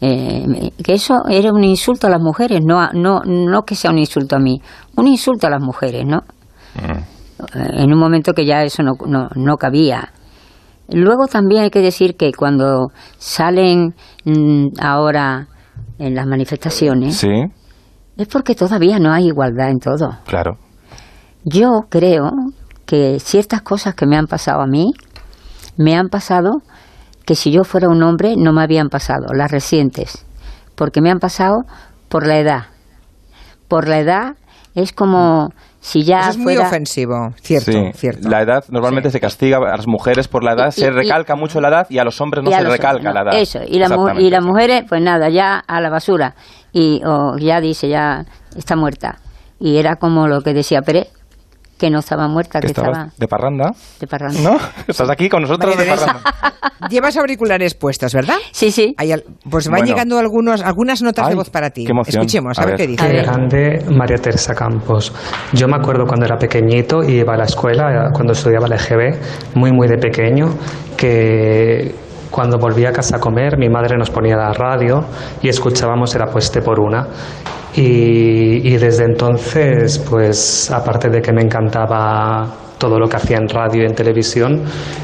Eh, 0.00 0.70
que 0.82 0.94
eso 0.94 1.14
era 1.28 1.52
un 1.52 1.62
insulto 1.64 2.06
a 2.06 2.10
las 2.10 2.20
mujeres, 2.20 2.60
no, 2.64 2.80
a- 2.80 2.92
no, 2.92 3.20
no 3.24 3.62
que 3.62 3.74
sea 3.74 3.90
un 3.90 3.98
insulto 3.98 4.36
a 4.36 4.38
mí, 4.38 4.60
un 4.96 5.06
insulto 5.08 5.46
a 5.46 5.50
las 5.50 5.60
mujeres, 5.62 6.04
¿no? 6.06 6.22
Mm. 6.74 6.98
En 7.78 7.92
un 7.92 7.98
momento 7.98 8.32
que 8.34 8.44
ya 8.44 8.62
eso 8.62 8.82
no, 8.82 8.92
no, 9.06 9.28
no 9.34 9.56
cabía. 9.56 10.12
Luego 10.88 11.26
también 11.26 11.62
hay 11.64 11.70
que 11.70 11.80
decir 11.80 12.16
que 12.16 12.32
cuando 12.32 12.88
salen 13.18 13.94
mm, 14.24 14.68
ahora 14.80 15.46
en 15.98 16.14
las 16.14 16.26
manifestaciones, 16.26 17.16
Sí, 17.16 17.28
es 18.16 18.28
porque 18.28 18.54
todavía 18.54 18.98
no 18.98 19.12
hay 19.12 19.26
igualdad 19.28 19.70
en 19.70 19.78
todo. 19.80 20.18
claro. 20.26 20.58
Yo 21.44 21.86
creo 21.88 22.30
que 22.84 23.18
ciertas 23.20 23.62
cosas 23.62 23.94
que 23.94 24.04
me 24.06 24.16
han 24.18 24.26
pasado 24.26 24.60
a 24.60 24.66
mí, 24.66 24.92
me 25.78 25.96
han 25.96 26.08
pasado 26.08 26.60
que 27.24 27.34
si 27.34 27.50
yo 27.52 27.64
fuera 27.64 27.88
un 27.88 28.02
hombre 28.02 28.34
no 28.36 28.52
me 28.52 28.62
habían 28.62 28.88
pasado, 28.88 29.26
las 29.34 29.50
recientes, 29.50 30.24
porque 30.74 31.00
me 31.00 31.10
han 31.10 31.18
pasado 31.18 31.64
por 32.08 32.26
la 32.26 32.38
edad. 32.38 32.62
Por 33.68 33.88
la 33.88 33.98
edad 34.00 34.34
es 34.74 34.92
como 34.92 35.50
si 35.80 36.02
ya 36.02 36.20
eso 36.20 36.30
es 36.30 36.38
muy 36.38 36.56
ofensivo. 36.56 37.32
Cierto, 37.42 37.72
Sí. 37.72 37.78
cierto. 37.94 38.28
La 38.28 38.42
edad 38.42 38.64
normalmente 38.68 39.10
se 39.10 39.20
castiga 39.20 39.58
a 39.58 39.76
las 39.76 39.86
mujeres 39.86 40.28
por 40.28 40.44
la 40.44 40.52
edad, 40.52 40.68
Y- 40.68 40.80
se 40.80 40.86
y- 40.86 40.90
recalca 40.90 41.36
mucho 41.36 41.60
la 41.60 41.68
edad 41.68 41.86
y 41.88 41.98
a 41.98 42.04
los 42.04 42.20
hombres 42.20 42.44
no 42.44 42.50
se 42.50 42.62
los- 42.62 42.72
recalca 42.72 43.02
no, 43.04 43.12
la 43.14 43.22
edad. 43.22 43.40
Eso, 43.40 43.60
y, 43.66 43.78
la 43.78 43.86
y 44.18 44.30
las 44.30 44.44
mujeres, 44.44 44.84
pues 44.88 45.00
nada, 45.02 45.28
ya 45.30 45.56
a 45.58 45.80
la 45.80 45.88
basura. 45.90 46.34
Y 46.72 47.00
o 47.06 47.36
ya 47.38 47.60
dice, 47.60 47.88
ya 47.88 48.24
está 48.56 48.76
muerta. 48.76 49.18
Y 49.58 49.78
era 49.78 49.96
como 49.96 50.26
lo 50.28 50.40
que 50.42 50.52
decía 50.52 50.82
Pérez, 50.82 51.08
que 51.80 51.88
no 51.88 52.00
estaba 52.00 52.28
muerta, 52.28 52.60
que, 52.60 52.66
Que 52.66 52.72
estaba 52.72 53.08
de 53.16 53.26
parranda, 53.26 53.70
de 53.98 54.06
parranda. 54.06 54.38
¿no? 54.42 54.58
Estás 54.86 55.08
aquí 55.08 55.30
con 55.30 55.40
nosotros 55.42 55.74
María 55.74 55.92
de 55.94 55.98
parranda. 55.98 56.20
Llevas 56.90 57.16
auriculares 57.16 57.74
puestos, 57.74 58.12
¿verdad? 58.12 58.36
Sí, 58.52 58.70
sí. 58.70 58.94
Hay 58.98 59.12
al- 59.12 59.24
pues 59.48 59.66
van 59.68 59.78
Bueno. 59.80 59.86
llegando 59.86 60.18
algunos, 60.18 60.60
algunas 60.60 61.00
notas 61.02 61.24
Ay, 61.26 61.30
de 61.30 61.36
voz 61.36 61.48
para 61.48 61.70
ti. 61.70 61.86
qué. 61.86 62.10
Escuchemos, 62.10 62.58
a, 62.58 62.62
A 62.62 62.66
ver, 62.66 62.76
ver. 62.76 62.80
qué 62.86 62.86
dice. 62.92 63.06
ver. 63.08 63.24
grande 63.24 63.84
María 63.90 64.18
Teresa 64.18 64.54
Campos. 64.54 65.12
Yo 65.54 65.68
me 65.68 65.76
acuerdo 65.76 66.04
cuando 66.06 66.26
era 66.26 66.36
pequeñito 66.36 67.02
y 67.02 67.12
iba 67.20 67.32
a 67.32 67.36
la 67.38 67.44
escuela, 67.44 68.10
cuando 68.12 68.34
estudiaba 68.34 68.66
el 68.66 68.72
EGB, 68.74 69.18
muy, 69.54 69.72
muy 69.72 69.88
de 69.88 69.96
pequeño, 69.96 70.48
que 70.98 71.94
cuando 72.30 72.58
volvía 72.58 72.90
a 72.90 72.92
casa 72.92 73.16
a 73.16 73.20
comer, 73.20 73.58
mi 73.58 73.68
madre 73.68 73.96
nos 73.96 74.10
ponía 74.10 74.36
la 74.36 74.52
radio 74.52 75.04
y 75.42 75.48
escuchábamos 75.48 76.14
Era 76.14 76.26
pueste 76.26 76.62
por 76.62 76.80
una. 76.80 77.06
Y, 77.74 78.68
y 78.68 78.76
desde 78.78 79.04
entonces, 79.04 79.98
pues 79.98 80.70
aparte 80.70 81.08
de 81.08 81.20
que 81.20 81.32
me 81.32 81.42
encantaba 81.42 82.69
todo 82.80 82.98
lo 82.98 83.06
que 83.08 83.16
hacía 83.16 83.36
en 83.36 83.48
radio 83.48 83.82
y 83.82 83.86
en 83.86 83.94
televisión, 83.94 84.62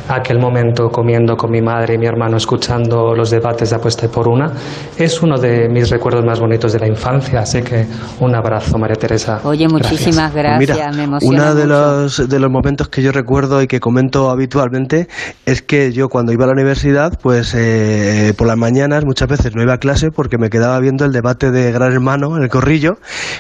aquel 0.09 0.41
momento 0.41 0.89
comiendo 0.89 1.37
con 1.37 1.51
mi 1.53 1.61
madre 1.61 1.95
y 1.95 1.99
mi 1.99 2.07
hermano 2.07 2.39
escuchando 2.39 3.15
los 3.15 3.31
debates 3.31 3.71
de 3.71 3.77
apuesta 3.77 4.09
por 4.09 4.27
una, 4.29 4.51
es 4.97 5.23
uno 5.23 5.37
de 5.39 5.69
mis 5.69 5.91
recuerdos 5.91 6.25
más 6.25 6.41
bonitos 6.41 6.73
de 6.73 6.81
la 6.81 6.89
infancia. 6.89 7.41
Así 7.41 7.63
que 7.63 7.87
un 8.21 8.35
abrazo, 8.35 8.79
María 8.79 8.97
Teresa. 8.97 9.41
Oye, 9.45 9.69
muchísimas 9.69 10.35
gracias, 10.35 10.57
Pues 10.57 10.79
Mira, 10.79 10.91
me 10.97 11.05
emociona 11.05 11.43
uno 11.43 11.55
de 11.55 11.67
los, 11.67 12.29
de 12.29 12.41
los 12.41 12.51
momentos 12.51 12.89
que 12.89 13.03
yo 13.03 13.13
recuerdo 13.13 13.61
y 13.63 13.67
que 13.67 13.79
comento 13.79 14.31
habitualmente 14.31 15.07
es 15.45 15.61
que 15.63 15.93
yo 15.93 16.09
cuando 16.09 16.33
iba 16.33 16.45
a 16.45 16.47
la 16.47 16.55
universidad, 16.55 17.13
pues 17.23 17.55
eh, 17.55 18.33
por 18.39 18.47
las 18.47 18.57
mañanas 18.57 19.05
muchas 19.05 19.29
veces 19.29 19.55
no 19.55 19.63
iba 19.63 19.75
a 19.75 19.79
clase 19.79 20.09
porque 20.11 20.39
me 20.39 20.49
quedaba 20.49 20.81
viendo 20.81 21.05
el 21.05 21.13
debate 21.13 21.51
de 21.51 21.73
Gran 21.73 21.93
Hermano 21.93 22.37
en 22.39 22.43
el 22.43 22.49
corrillo 22.49 22.95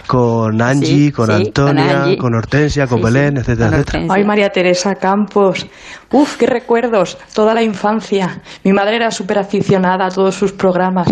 con 0.06 0.60
Angie, 0.60 0.86
Sí, 0.86 1.12
con 1.12 1.26
sí, 1.26 1.32
con 1.32 1.42
Antonia, 1.46 2.02
Angie. 2.02 2.18
con, 2.18 2.34
Hortensia, 2.34 2.86
con 2.86 2.98
Sí, 2.98 3.04
Belén, 3.04 3.34
sí, 3.36 3.40
etcétera, 3.40 3.70
con 3.70 3.80
etcétera. 3.80 3.80
Hortensia. 3.80 4.14
Ay, 4.14 4.24
María 4.26 4.50
Teresa 4.50 4.94
Campos. 4.96 5.66
Uf, 6.12 6.36
qué 6.36 6.46
recuerdos. 6.46 7.16
Toda 7.34 7.54
la 7.54 7.62
infancia. 7.62 8.42
Mi 8.64 8.72
madre 8.72 8.96
era 8.96 9.10
súper 9.10 9.38
aficionada 9.38 10.06
a 10.06 10.10
todos 10.10 10.34
sus 10.34 10.52
programas. 10.52 11.08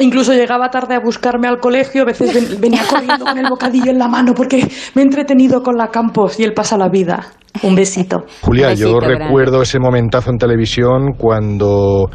Incluso 0.00 0.32
llegaba 0.32 0.70
tarde 0.70 0.94
a 0.94 1.00
buscarme 1.00 1.48
al 1.48 1.58
colegio, 1.58 2.02
a 2.02 2.04
veces 2.04 2.32
ven- 2.32 2.60
venía 2.60 2.82
corriendo 2.88 3.24
con 3.24 3.36
el 3.36 3.48
bocadillo 3.50 3.90
en 3.90 3.98
la 3.98 4.06
mano 4.06 4.32
porque 4.32 4.58
me 4.94 5.02
he 5.02 5.04
entretenido 5.04 5.60
con 5.62 5.76
la 5.76 5.88
Campos 5.88 6.38
y 6.38 6.44
él 6.44 6.52
pasa 6.54 6.76
la 6.78 6.88
vida. 6.88 7.26
Un 7.64 7.74
besito. 7.74 8.18
Julia, 8.42 8.68
besito 8.68 8.90
yo 8.90 8.96
grande. 8.98 9.24
recuerdo 9.24 9.62
ese 9.62 9.80
momentazo 9.80 10.30
en 10.30 10.38
televisión 10.38 11.14
cuando 11.18 12.10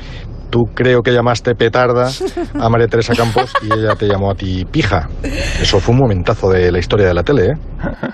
tú 0.54 0.66
creo 0.76 1.02
que 1.02 1.12
llamaste 1.12 1.56
petarda 1.56 2.12
a 2.60 2.70
María 2.70 2.86
Teresa 2.88 3.16
Campos 3.16 3.52
y 3.64 3.74
ella 3.74 3.96
te 3.96 4.06
llamó 4.06 4.30
a 4.30 4.36
ti 4.36 4.64
pija. 4.70 5.10
Eso 5.60 5.80
fue 5.80 5.94
un 5.96 6.02
momentazo 6.02 6.52
de 6.52 6.72
la 6.72 6.78
historia 6.78 7.08
de 7.08 7.14
la 7.16 7.24
tele, 7.24 7.46
¿eh? 7.48 7.54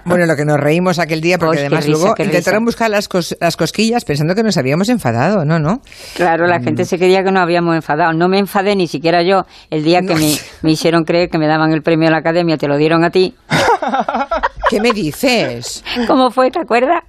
Bueno, 0.05 0.25
lo 0.25 0.37
que 0.37 0.45
nos 0.45 0.55
reímos 0.57 0.99
aquel 0.99 1.19
día, 1.19 1.37
porque 1.37 1.59
además 1.59 1.85
risa, 1.85 1.97
luego 1.99 2.15
intentaron 2.17 2.61
risa. 2.61 2.65
buscar 2.65 2.89
las, 2.89 3.09
cos- 3.09 3.35
las 3.41 3.57
cosquillas 3.57 4.05
pensando 4.05 4.35
que 4.35 4.43
nos 4.43 4.55
habíamos 4.55 4.87
enfadado, 4.87 5.43
¿no? 5.43 5.59
¿No? 5.59 5.81
Claro, 6.15 6.47
la 6.47 6.59
Mm. 6.59 6.63
gente 6.63 6.85
se 6.85 6.97
creía 6.97 7.25
que 7.25 7.31
nos 7.33 7.43
habíamos 7.43 7.75
enfadado. 7.75 8.13
No 8.13 8.29
me 8.29 8.39
enfadé 8.39 8.73
ni 8.77 8.87
siquiera 8.87 9.21
yo 9.21 9.43
el 9.69 9.83
día 9.83 9.99
que 9.99 10.13
No. 10.13 10.19
me, 10.21 10.33
me 10.61 10.71
hicieron 10.71 11.03
creer 11.03 11.29
que 11.29 11.37
me 11.39 11.47
daban 11.47 11.73
el 11.73 11.81
premio 11.81 12.07
a 12.07 12.11
la 12.11 12.19
academia, 12.19 12.55
te 12.57 12.69
lo 12.69 12.77
dieron 12.77 13.03
a 13.03 13.09
ti. 13.09 13.35
¿Qué 14.69 14.79
me 14.79 14.91
dices? 14.91 15.83
¿Cómo 16.07 16.29
fue? 16.31 16.51
¿Te 16.51 16.59
acuerdas? 16.59 17.01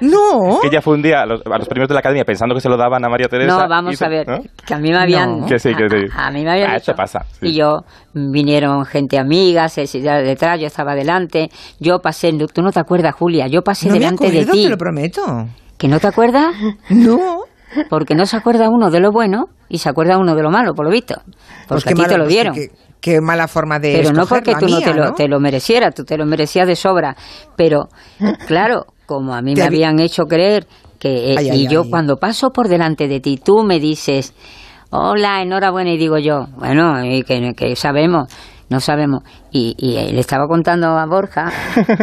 No. 0.00 0.60
Que 0.62 0.68
ella 0.68 0.80
fue 0.80 0.94
un 0.94 1.02
día 1.02 1.22
a 1.22 1.26
los, 1.26 1.42
a 1.44 1.58
los 1.58 1.66
premios 1.68 1.88
de 1.88 1.94
la 1.94 2.00
academia 2.00 2.24
pensando 2.24 2.54
que 2.54 2.60
se 2.60 2.68
lo 2.68 2.76
daban 2.76 3.04
a 3.04 3.08
María 3.08 3.26
Teresa. 3.28 3.56
No, 3.58 3.68
vamos 3.68 3.96
se- 3.96 4.04
a 4.04 4.08
ver, 4.08 4.28
¿no? 4.28 4.38
que 4.66 4.74
a 4.74 4.78
mí 4.78 4.90
me 4.90 4.98
habían... 4.98 5.40
No. 5.40 5.46
Que 5.46 5.58
sí, 5.58 5.74
que 5.74 5.88
sí. 5.88 6.06
A, 6.14 6.28
a 6.28 6.30
mí 6.30 6.44
me 6.44 6.52
habían 6.52 6.70
Ah, 6.70 6.74
dicho. 6.74 6.92
eso 6.92 6.96
pasa, 6.96 7.24
sí. 7.40 7.48
Y 7.48 7.54
yo, 7.54 7.80
vinieron 8.14 8.84
gente 8.84 9.18
amiga, 9.18 9.68
se 9.68 9.86
se- 9.86 10.00
detrás, 10.00 10.60
yo 10.60 10.66
estaba 10.66 10.94
delante, 10.94 11.50
yo 11.80 11.98
pasé, 12.00 12.32
tú 12.52 12.62
no 12.62 12.70
te 12.72 12.80
acuerdas, 12.80 13.14
Julia, 13.14 13.46
yo 13.48 13.62
pasé 13.62 13.88
no 13.88 13.94
me 13.94 13.98
delante 13.98 14.26
acuerdo, 14.26 14.46
de 14.46 14.52
ti. 14.52 14.64
te 14.64 14.70
lo 14.70 14.78
prometo. 14.78 15.22
¿Que 15.76 15.88
no 15.88 15.98
te 16.00 16.06
acuerdas? 16.06 16.54
No. 16.90 17.40
Porque 17.90 18.14
no 18.14 18.24
se 18.24 18.36
acuerda 18.36 18.70
uno 18.70 18.90
de 18.90 18.98
lo 19.00 19.12
bueno 19.12 19.48
y 19.68 19.78
se 19.78 19.88
acuerda 19.90 20.16
uno 20.16 20.34
de 20.34 20.42
lo 20.42 20.50
malo, 20.50 20.74
por 20.74 20.86
lo 20.86 20.90
visto. 20.90 21.16
Pues 21.68 21.84
Porque 21.84 21.90
a 21.90 21.94
ti 21.94 22.02
te 22.08 22.16
lo 22.16 22.24
pues 22.24 22.28
dieron. 22.34 22.54
Qué 23.00 23.20
mala 23.20 23.48
forma 23.48 23.78
de 23.78 23.92
Pero 23.96 24.12
no 24.12 24.26
porque 24.26 24.54
tú 24.56 24.66
no, 24.68 24.80
te, 24.80 24.94
lo, 24.94 25.04
¿no? 25.06 25.12
te 25.14 25.28
lo 25.28 25.40
merecieras, 25.40 25.94
tú 25.94 26.04
te 26.04 26.16
lo 26.16 26.26
merecías 26.26 26.66
de 26.66 26.76
sobra. 26.76 27.16
Pero, 27.56 27.88
claro, 28.46 28.86
como 29.06 29.34
a 29.34 29.42
mí 29.42 29.54
me 29.54 29.62
habí- 29.62 29.76
habían 29.84 29.98
hecho 30.00 30.24
creer 30.24 30.66
que, 30.98 31.32
eh, 31.32 31.36
Ay, 31.38 31.46
y 31.46 31.50
ay, 31.50 31.68
yo 31.68 31.82
ay. 31.84 31.90
cuando 31.90 32.16
paso 32.16 32.50
por 32.50 32.68
delante 32.68 33.06
de 33.08 33.20
ti, 33.20 33.38
tú 33.42 33.62
me 33.62 33.78
dices, 33.78 34.34
hola, 34.90 35.42
enhorabuena, 35.42 35.90
y 35.92 35.96
digo 35.98 36.18
yo, 36.18 36.46
bueno, 36.56 37.04
y 37.04 37.22
que, 37.22 37.52
que 37.56 37.76
sabemos, 37.76 38.28
no 38.68 38.80
sabemos. 38.80 39.22
Y, 39.52 39.74
y 39.78 40.12
le 40.12 40.20
estaba 40.20 40.46
contando 40.46 40.88
a 40.98 41.06
Borja 41.06 41.50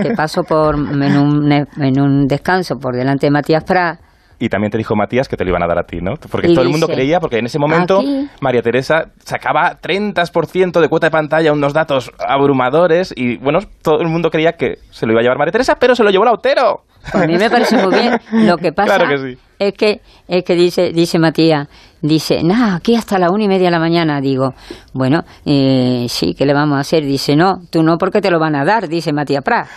que 0.02 0.12
paso 0.16 0.44
por 0.44 0.76
en 0.76 1.18
un, 1.18 1.52
en 1.52 2.00
un 2.02 2.26
descanso 2.28 2.78
por 2.78 2.96
delante 2.96 3.28
de 3.28 3.32
Matías 3.32 3.64
Prat. 3.64 4.00
Y 4.40 4.50
también 4.50 4.72
te 4.72 4.78
dijo 4.78 4.96
Matías 4.96 5.28
que 5.28 5.38
te 5.38 5.44
lo 5.46 5.52
iban 5.52 5.64
a 5.64 5.68
dar 5.68 5.80
a 5.80 5.84
ti, 5.84 5.98
¿no? 6.02 6.14
Porque 6.30 6.50
Y 6.50 6.54
todo 6.54 6.64
el 6.64 6.70
mundo 6.70 6.88
dice, 6.88 6.98
creía, 6.98 7.20
porque 7.20 7.38
en 7.40 7.46
ese 7.46 7.58
momento 7.60 8.00
"Aquí". 8.00 8.28
María 8.42 8.62
Teresa 8.62 9.06
sacaba 9.24 9.78
30% 9.82 10.80
de 10.82 10.90
cuota 10.90 11.08
de 11.08 11.12
pantalla, 11.12 11.54
unos 11.54 11.74
datos 11.74 12.12
abrumadores, 12.20 13.14
y 13.16 13.38
bueno, 13.38 13.60
todo 13.82 14.02
el 14.02 14.08
mundo 14.08 14.30
creía 14.30 14.54
que 14.54 14.76
se 14.92 15.06
lo 15.06 15.14
iba 15.14 15.22
a 15.22 15.24
llevar 15.24 15.38
María 15.38 15.52
Teresa, 15.54 15.76
pero 15.80 15.96
se 15.96 16.04
lo 16.04 16.10
llevó 16.10 16.26
Lautero. 16.26 16.84
Pues 17.12 17.24
a 17.24 17.28
mí 17.28 17.38
me 17.38 17.50
parece 17.50 17.78
muy 17.78 17.94
bien. 17.94 18.20
Lo 18.48 18.58
que 18.58 18.72
pasa 18.74 18.96
Claro 18.98 19.10
que 19.10 19.18
sí. 19.34 19.38
es 19.60 19.74
que 19.74 20.02
es 20.28 20.44
que 20.44 20.56
dice 20.56 20.92
dice 20.92 21.20
Matías, 21.20 21.68
dice, 22.02 22.44
nada, 22.44 22.76
aquí 22.76 22.96
hasta 22.96 23.20
la 23.20 23.30
una 23.30 23.44
y 23.44 23.48
media 23.48 23.66
de 23.68 23.72
la 23.72 23.80
mañana. 23.80 24.20
Digo, 24.22 24.54
bueno, 24.94 25.22
eh, 25.46 26.08
sí, 26.10 26.34
¿qué 26.36 26.46
le 26.46 26.54
vamos 26.54 26.78
a 26.78 26.82
hacer? 26.82 27.04
Dice, 27.06 27.36
no, 27.36 27.60
tú 27.72 27.84
no 27.84 27.98
porque 27.98 28.22
te 28.22 28.32
lo 28.32 28.40
van 28.40 28.56
a 28.56 28.66
dar, 28.66 28.88
dice 28.90 29.14
Matías 29.14 29.44
Prat. 29.44 29.68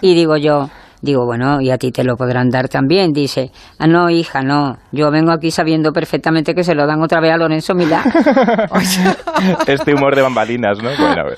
Y 0.00 0.14
digo 0.14 0.36
yo, 0.36 0.68
digo, 1.02 1.24
bueno, 1.24 1.60
y 1.60 1.70
a 1.70 1.78
ti 1.78 1.90
te 1.90 2.04
lo 2.04 2.16
podrán 2.16 2.48
dar 2.48 2.68
también. 2.68 3.12
Dice, 3.12 3.50
ah, 3.78 3.86
no, 3.86 4.10
hija, 4.10 4.42
no, 4.42 4.76
yo 4.92 5.10
vengo 5.10 5.32
aquí 5.32 5.50
sabiendo 5.50 5.92
perfectamente 5.92 6.54
que 6.54 6.64
se 6.64 6.74
lo 6.74 6.86
dan 6.86 7.02
otra 7.02 7.20
vez 7.20 7.32
a 7.32 7.36
Lorenzo 7.36 7.74
Milá. 7.74 8.02
este 9.66 9.94
humor 9.94 10.14
de 10.14 10.22
bambalinas, 10.22 10.82
¿no? 10.82 10.90
Bueno, 10.98 11.28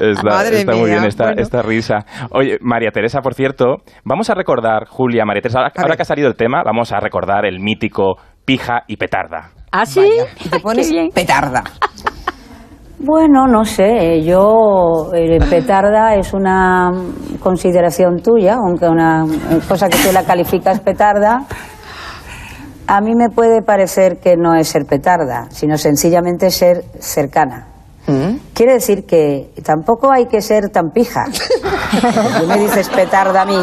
está, 0.00 0.22
Madre 0.22 0.60
está 0.60 0.74
muy 0.74 0.90
bien 0.90 1.04
esta, 1.04 1.24
bueno. 1.24 1.42
esta 1.42 1.62
risa. 1.62 2.04
Oye, 2.30 2.58
María 2.60 2.90
Teresa, 2.90 3.20
por 3.20 3.34
cierto, 3.34 3.76
vamos 4.04 4.30
a 4.30 4.34
recordar, 4.34 4.86
Julia, 4.86 5.24
María 5.24 5.42
Teresa, 5.42 5.60
ahora, 5.76 5.96
que 5.96 6.02
ha 6.02 6.04
salido 6.04 6.28
el 6.28 6.36
tema, 6.36 6.62
vamos 6.64 6.92
a 6.92 7.00
recordar 7.00 7.46
el 7.46 7.60
mítico 7.60 8.16
pija 8.44 8.82
y 8.86 8.96
petarda. 8.96 9.50
¿Ah, 9.72 9.84
sí? 9.84 10.08
Y 10.44 10.48
te 10.48 10.60
pones 10.62 10.90
petarda. 11.14 11.64
Bueno, 13.00 13.46
no 13.46 13.64
sé, 13.64 14.22
yo, 14.24 15.12
eh, 15.14 15.38
petarda 15.50 16.16
es 16.16 16.32
una 16.32 16.90
consideración 17.40 18.20
tuya, 18.20 18.56
aunque 18.56 18.88
una 18.88 19.24
cosa 19.68 19.88
que 19.88 19.98
tú 19.98 20.12
la 20.12 20.24
calificas 20.24 20.80
petarda, 20.80 21.44
a 22.88 23.00
mí 23.00 23.14
me 23.14 23.28
puede 23.28 23.62
parecer 23.62 24.18
que 24.18 24.36
no 24.36 24.54
es 24.54 24.68
ser 24.68 24.84
petarda, 24.86 25.46
sino 25.50 25.76
sencillamente 25.76 26.50
ser 26.50 26.84
cercana. 26.98 27.66
Quiere 28.54 28.72
decir 28.72 29.04
que 29.04 29.50
tampoco 29.62 30.10
hay 30.10 30.26
que 30.28 30.40
ser 30.40 30.70
tan 30.70 30.92
pija. 30.92 31.26
Tú 32.40 32.46
me 32.46 32.56
dices 32.56 32.88
petarda 32.88 33.42
a 33.42 33.44
mí, 33.44 33.62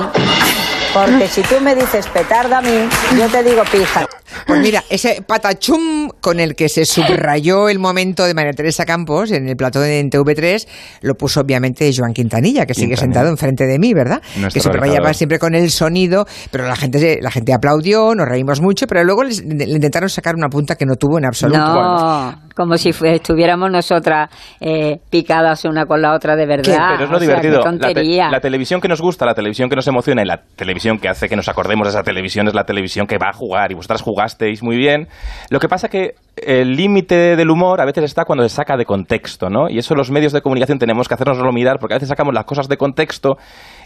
porque 0.95 1.27
si 1.27 1.41
tú 1.41 1.60
me 1.62 1.75
dices 1.75 2.08
petarda 2.08 2.58
a 2.60 2.62
mí, 2.62 2.88
yo 3.19 3.27
te 3.29 3.43
digo 3.43 3.62
pija. 3.71 4.08
Pues 4.47 4.60
mira, 4.60 4.84
ese 4.89 5.21
patachum 5.25 6.10
con 6.19 6.39
el 6.39 6.55
que 6.55 6.67
se 6.69 6.86
subrayó 6.86 7.69
el 7.69 7.79
momento 7.79 8.25
de 8.25 8.34
María 8.34 8.51
Teresa 8.53 8.86
Campos 8.86 9.31
en 9.31 9.47
el 9.47 9.55
plató 9.55 9.79
de 9.79 10.03
TV3 10.10 10.67
lo 11.01 11.15
puso 11.15 11.41
obviamente 11.41 11.89
Joan 11.95 12.13
Quintanilla, 12.13 12.65
que 12.65 12.73
sigue 12.73 12.88
Quintanilla. 12.89 13.01
sentado 13.13 13.29
enfrente 13.29 13.65
de 13.65 13.79
mí, 13.79 13.93
¿verdad? 13.93 14.21
Nuestro 14.38 14.62
que 14.62 14.62
subrayaba 14.62 15.13
siempre 15.13 15.39
con 15.39 15.55
el 15.55 15.69
sonido, 15.71 16.25
pero 16.51 16.67
la 16.67 16.75
gente, 16.75 17.19
la 17.21 17.31
gente 17.31 17.53
aplaudió, 17.53 18.13
nos 18.15 18.27
reímos 18.27 18.62
mucho, 18.62 18.88
pero 18.88 19.03
luego 19.03 19.23
les- 19.23 19.43
le 19.45 19.65
intentaron 19.65 20.10
sacar 20.10 20.36
una 20.36 20.49
punta 20.49 20.75
que 20.75 20.86
no 20.86 20.95
tuvo 20.95 21.17
en 21.17 21.25
absoluto. 21.25 21.60
No, 21.60 22.41
como 22.55 22.77
si 22.77 22.89
estuviéramos 22.89 23.69
nosotras 23.69 24.29
eh, 24.61 24.97
picadas 25.09 25.65
una 25.65 25.85
con 25.85 26.01
la 26.01 26.13
otra 26.13 26.35
de 26.35 26.45
verdad. 26.45 26.89
Pero 26.97 27.03
es 27.05 27.09
lo 27.09 27.17
O 27.17 27.19
sea, 27.19 27.41
qué 27.41 27.47
divertido. 27.49 27.57
La, 27.57 27.63
te- 27.63 27.69
tontería. 27.69 28.29
la 28.29 28.39
televisión 28.39 28.81
que 28.81 28.87
nos 28.87 29.01
gusta, 29.01 29.25
la 29.25 29.33
televisión 29.33 29.69
que 29.69 29.75
nos 29.75 29.87
emociona 29.87 30.21
y 30.21 30.25
la 30.25 30.41
televisión 30.55 30.97
que 30.99 31.09
hace 31.09 31.27
que 31.27 31.35
nos 31.35 31.49
acordemos 31.49 31.87
de 31.87 31.91
esa 31.91 32.03
televisión 32.03 32.47
es 32.47 32.53
la 32.53 32.63
televisión 32.63 33.07
que 33.07 33.17
va 33.17 33.29
a 33.29 33.33
jugar 33.33 33.71
y 33.71 33.75
vosotras 33.75 34.01
jugasteis 34.01 34.63
muy 34.63 34.77
bien. 34.77 35.07
Lo 35.49 35.59
que 35.59 35.67
pasa 35.67 35.89
que 35.89 36.11
el 36.37 36.75
límite 36.75 37.35
del 37.35 37.49
humor 37.49 37.81
a 37.81 37.85
veces 37.85 38.03
está 38.05 38.23
cuando 38.25 38.43
se 38.47 38.55
saca 38.55 38.77
de 38.77 38.85
contexto, 38.85 39.49
¿no? 39.49 39.69
Y 39.69 39.77
eso 39.77 39.93
los 39.95 40.09
medios 40.11 40.31
de 40.33 40.41
comunicación 40.41 40.79
tenemos 40.79 41.07
que 41.07 41.13
hacernoslo 41.13 41.51
mirar 41.51 41.77
porque 41.79 41.93
a 41.93 41.97
veces 41.97 42.09
sacamos 42.09 42.33
las 42.33 42.45
cosas 42.45 42.67
de 42.67 42.77
contexto 42.77 43.37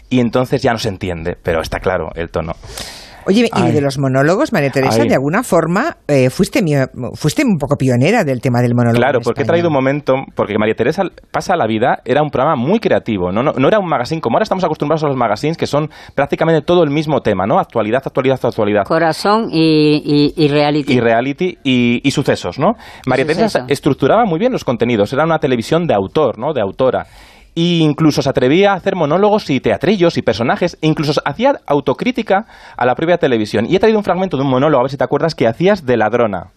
y 0.08 0.20
entonces 0.20 0.62
ya 0.62 0.72
no 0.72 0.78
se 0.78 0.88
entiende, 0.88 1.36
pero 1.42 1.60
está 1.60 1.78
claro 1.78 2.08
el 2.14 2.30
tono. 2.30 2.52
Oye, 3.26 3.48
y 3.54 3.70
de 3.72 3.80
los 3.80 3.98
monólogos, 3.98 4.52
María 4.52 4.70
Teresa, 4.70 5.02
Ay. 5.02 5.08
de 5.08 5.14
alguna 5.14 5.42
forma 5.42 5.96
eh, 6.08 6.30
fuiste, 6.30 6.62
mio- 6.62 6.88
fuiste 7.14 7.44
un 7.44 7.56
poco 7.58 7.76
pionera 7.76 8.24
del 8.24 8.40
tema 8.40 8.60
del 8.62 8.74
monólogo. 8.74 8.98
Claro, 9.00 9.18
en 9.18 9.22
porque 9.24 9.40
he 9.40 9.42
España. 9.42 9.54
traído 9.54 9.68
un 9.68 9.74
momento, 9.74 10.14
porque 10.34 10.56
María 10.58 10.74
Teresa 10.74 11.02
pasa 11.30 11.56
la 11.56 11.66
vida, 11.66 12.00
era 12.04 12.22
un 12.22 12.30
programa 12.30 12.56
muy 12.56 12.78
creativo, 12.80 13.32
¿no? 13.32 13.42
No, 13.42 13.52
no 13.52 13.68
era 13.68 13.78
un 13.78 13.88
magazine, 13.88 14.20
como 14.20 14.36
ahora 14.36 14.44
estamos 14.44 14.64
acostumbrados 14.64 15.04
a 15.04 15.08
los 15.08 15.16
magazines 15.16 15.56
que 15.56 15.66
son 15.66 15.88
prácticamente 16.14 16.62
todo 16.62 16.82
el 16.82 16.90
mismo 16.90 17.20
tema, 17.20 17.46
¿no? 17.46 17.58
Actualidad, 17.58 18.02
actualidad, 18.04 18.38
actualidad. 18.42 18.84
Corazón 18.84 19.48
y, 19.52 20.32
y, 20.36 20.44
y 20.44 20.48
reality. 20.48 20.92
Y 20.94 21.00
reality 21.00 21.58
y, 21.62 22.00
y 22.02 22.10
sucesos, 22.10 22.58
¿no? 22.58 22.72
María 23.06 23.26
Teresa 23.26 23.64
estructuraba 23.68 24.24
muy 24.24 24.38
bien 24.38 24.52
los 24.52 24.64
contenidos, 24.64 25.12
era 25.12 25.24
una 25.24 25.38
televisión 25.38 25.86
de 25.86 25.94
autor, 25.94 26.38
¿no? 26.38 26.52
De 26.52 26.60
autora. 26.60 27.06
E 27.56 27.78
incluso 27.78 28.22
se 28.22 28.30
atrevía 28.30 28.72
a 28.72 28.76
hacer 28.76 28.94
monólogos 28.94 29.50
y 29.50 29.60
teatrillos 29.60 30.16
y 30.16 30.22
personajes, 30.22 30.78
e 30.80 30.86
incluso 30.86 31.20
hacía 31.24 31.60
autocrítica 31.66 32.46
a 32.76 32.86
la 32.86 32.94
propia 32.94 33.18
televisión. 33.18 33.66
Y 33.68 33.76
he 33.76 33.78
traído 33.78 33.98
un 33.98 34.04
fragmento 34.04 34.36
de 34.36 34.44
un 34.44 34.50
monólogo, 34.50 34.80
a 34.80 34.84
ver 34.84 34.90
si 34.90 34.96
te 34.96 35.04
acuerdas, 35.04 35.34
que 35.34 35.46
hacías 35.46 35.84
de 35.84 35.96
ladrona. 35.96 36.52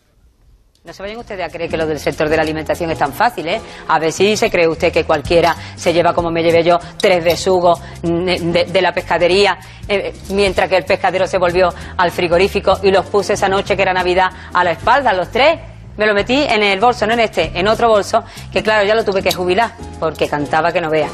No 0.85 0.91
se 0.91 1.01
vayan 1.01 1.17
ustedes 1.17 1.45
a 1.45 1.49
creer 1.49 1.69
que 1.69 1.77
lo 1.77 1.87
del 1.87 1.97
sector 1.97 2.27
de 2.27 2.35
la 2.35 2.41
alimentación 2.41 2.91
es 2.91 2.97
tan 2.97 3.13
fácil, 3.13 3.47
¿eh? 3.47 3.61
A 3.87 3.99
ver 3.99 4.11
si 4.11 4.35
se 4.35 4.51
cree 4.51 4.67
usted 4.67 4.91
que 4.91 5.05
cualquiera 5.05 5.55
se 5.75 5.93
lleva 5.93 6.13
como 6.13 6.29
me 6.29 6.43
llevé 6.43 6.61
yo 6.61 6.77
tres 6.97 7.23
besugos 7.23 7.81
de, 8.01 8.67
de 8.69 8.81
la 8.81 8.91
pescadería, 8.91 9.57
eh, 9.87 10.13
mientras 10.31 10.67
que 10.67 10.75
el 10.75 10.83
pescadero 10.83 11.25
se 11.25 11.37
volvió 11.37 11.69
al 11.95 12.11
frigorífico 12.11 12.79
y 12.83 12.91
los 12.91 13.05
puse 13.05 13.31
esa 13.31 13.47
noche 13.47 13.77
que 13.77 13.81
era 13.81 13.93
Navidad 13.93 14.29
a 14.53 14.61
la 14.65 14.71
espalda, 14.71 15.13
los 15.13 15.31
tres. 15.31 15.57
Me 15.97 16.07
lo 16.07 16.13
metí 16.13 16.41
en 16.41 16.63
el 16.63 16.79
bolso, 16.79 17.05
no 17.05 17.13
en 17.13 17.19
este, 17.19 17.51
en 17.53 17.67
otro 17.67 17.87
bolso, 17.87 18.23
que 18.51 18.63
claro, 18.63 18.85
ya 18.85 18.95
lo 18.95 19.05
tuve 19.05 19.21
que 19.21 19.31
jubilar, 19.31 19.71
porque 19.99 20.27
cantaba 20.27 20.71
que 20.71 20.81
no 20.81 20.89
vea. 20.89 21.09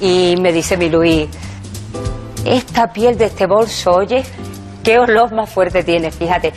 Y 0.00 0.36
me 0.40 0.52
dice 0.52 0.76
mi 0.76 0.88
Luis, 0.88 1.28
esta 2.44 2.92
piel 2.92 3.18
de 3.18 3.26
este 3.26 3.46
bolso, 3.46 3.92
oye, 3.92 4.22
qué 4.84 4.98
olor 4.98 5.32
más 5.32 5.50
fuerte 5.50 5.82
tiene, 5.82 6.10
fíjate. 6.10 6.52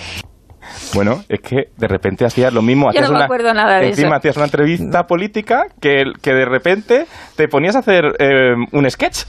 Bueno, 0.93 1.23
es 1.27 1.39
que 1.41 1.69
de 1.75 1.88
repente 1.88 2.25
hacías 2.25 2.53
lo 2.53 2.62
mismo. 2.62 2.91
Yo 2.93 3.01
no 3.01 3.09
me 3.09 3.15
una, 3.15 3.25
acuerdo 3.25 3.53
nada 3.53 3.79
de 3.79 3.89
encima 3.89 4.09
eso. 4.09 4.15
hacías 4.17 4.36
una 4.38 4.45
entrevista 4.45 5.05
política 5.07 5.67
que, 5.81 6.03
que 6.21 6.33
de 6.33 6.45
repente 6.45 7.05
te 7.36 7.47
ponías 7.47 7.75
a 7.75 7.79
hacer 7.79 8.03
eh, 8.19 8.53
un 8.71 8.89
sketch. 8.89 9.23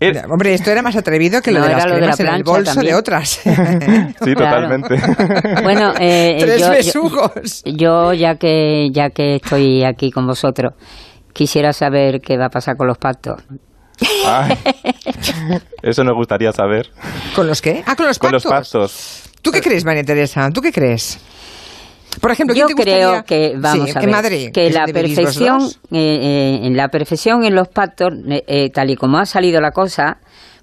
Eh, 0.00 0.22
Hombre, 0.30 0.54
esto 0.54 0.70
era 0.70 0.80
más 0.80 0.94
atrevido 0.94 1.42
que 1.42 1.50
lo 1.50 1.58
No, 1.60 1.66
de 1.66 1.72
las 1.72 1.80
era 1.84 1.88
lo 1.88 1.94
de 1.96 2.00
cremas 2.02 2.20
la 2.20 2.28
en 2.30 2.34
el 2.36 2.42
bolso 2.44 2.74
también. 2.74 2.92
de 2.94 2.98
otras. 2.98 3.28
sí, 3.30 4.34
Claro. 4.34 4.68
totalmente. 4.68 4.96
Bueno, 5.64 5.92
eh, 5.98 6.36
Tres 6.38 6.60
yo, 6.60 6.66
yo- 6.66 6.72
besugos. 6.72 7.62
yo 7.64 8.12
ya 8.12 8.36
que 8.36 8.90
ya 8.92 9.10
que 9.10 9.36
estoy 9.36 9.82
aquí 9.84 10.10
con 10.12 10.26
vosotros, 10.26 10.74
quisiera 11.32 11.72
saber 11.72 12.20
qué 12.20 12.36
va 12.38 12.46
a 12.46 12.50
pasar 12.50 12.76
con 12.76 12.86
los 12.86 12.98
pactos. 12.98 13.42
Ay, 14.24 14.56
eso 15.82 16.04
nos 16.04 16.14
gustaría 16.14 16.52
saber. 16.52 16.86
¿Con 17.34 17.48
los 17.48 17.60
qué? 17.60 17.82
Ah, 17.84 17.96
con 17.96 18.06
los 18.06 18.18
Con 18.20 18.30
pactos. 18.30 18.44
los 18.44 18.52
pactos. 18.52 19.22
¿Tú 19.42 19.50
qué 19.50 19.60
crees, 19.60 19.84
María 19.84 20.04
Teresa? 20.04 20.48
¿Tú 20.50 20.60
qué 20.60 20.70
crees? 20.72 21.18
Por 22.20 22.30
ejemplo, 22.30 22.54
Yo 22.54 22.66
¿quién 22.66 22.76
te 22.76 22.82
creo 22.84 23.22
que 23.24 23.54
vamos 23.58 23.90
Sí, 23.90 23.96
a 23.96 24.00
ver 24.00 24.10
Madrid, 24.10 24.50
que 24.52 24.66
es 24.66 24.74
la 24.74 24.86
perfección, 24.86 25.58
eh, 25.92 25.96
eh, 25.98 26.60
en 26.66 26.76
la 26.76 26.88
perfección 26.88 27.44
en 27.44 27.54
los 27.54 27.68
pactos, 27.68 28.08
eh, 28.28 28.42
eh, 28.46 28.70
tal 28.70 28.90
y 28.90 28.96
como 28.96 29.18
ha 29.18 29.26
salido 29.26 29.60
la 29.60 29.70
cosa, 29.70 30.18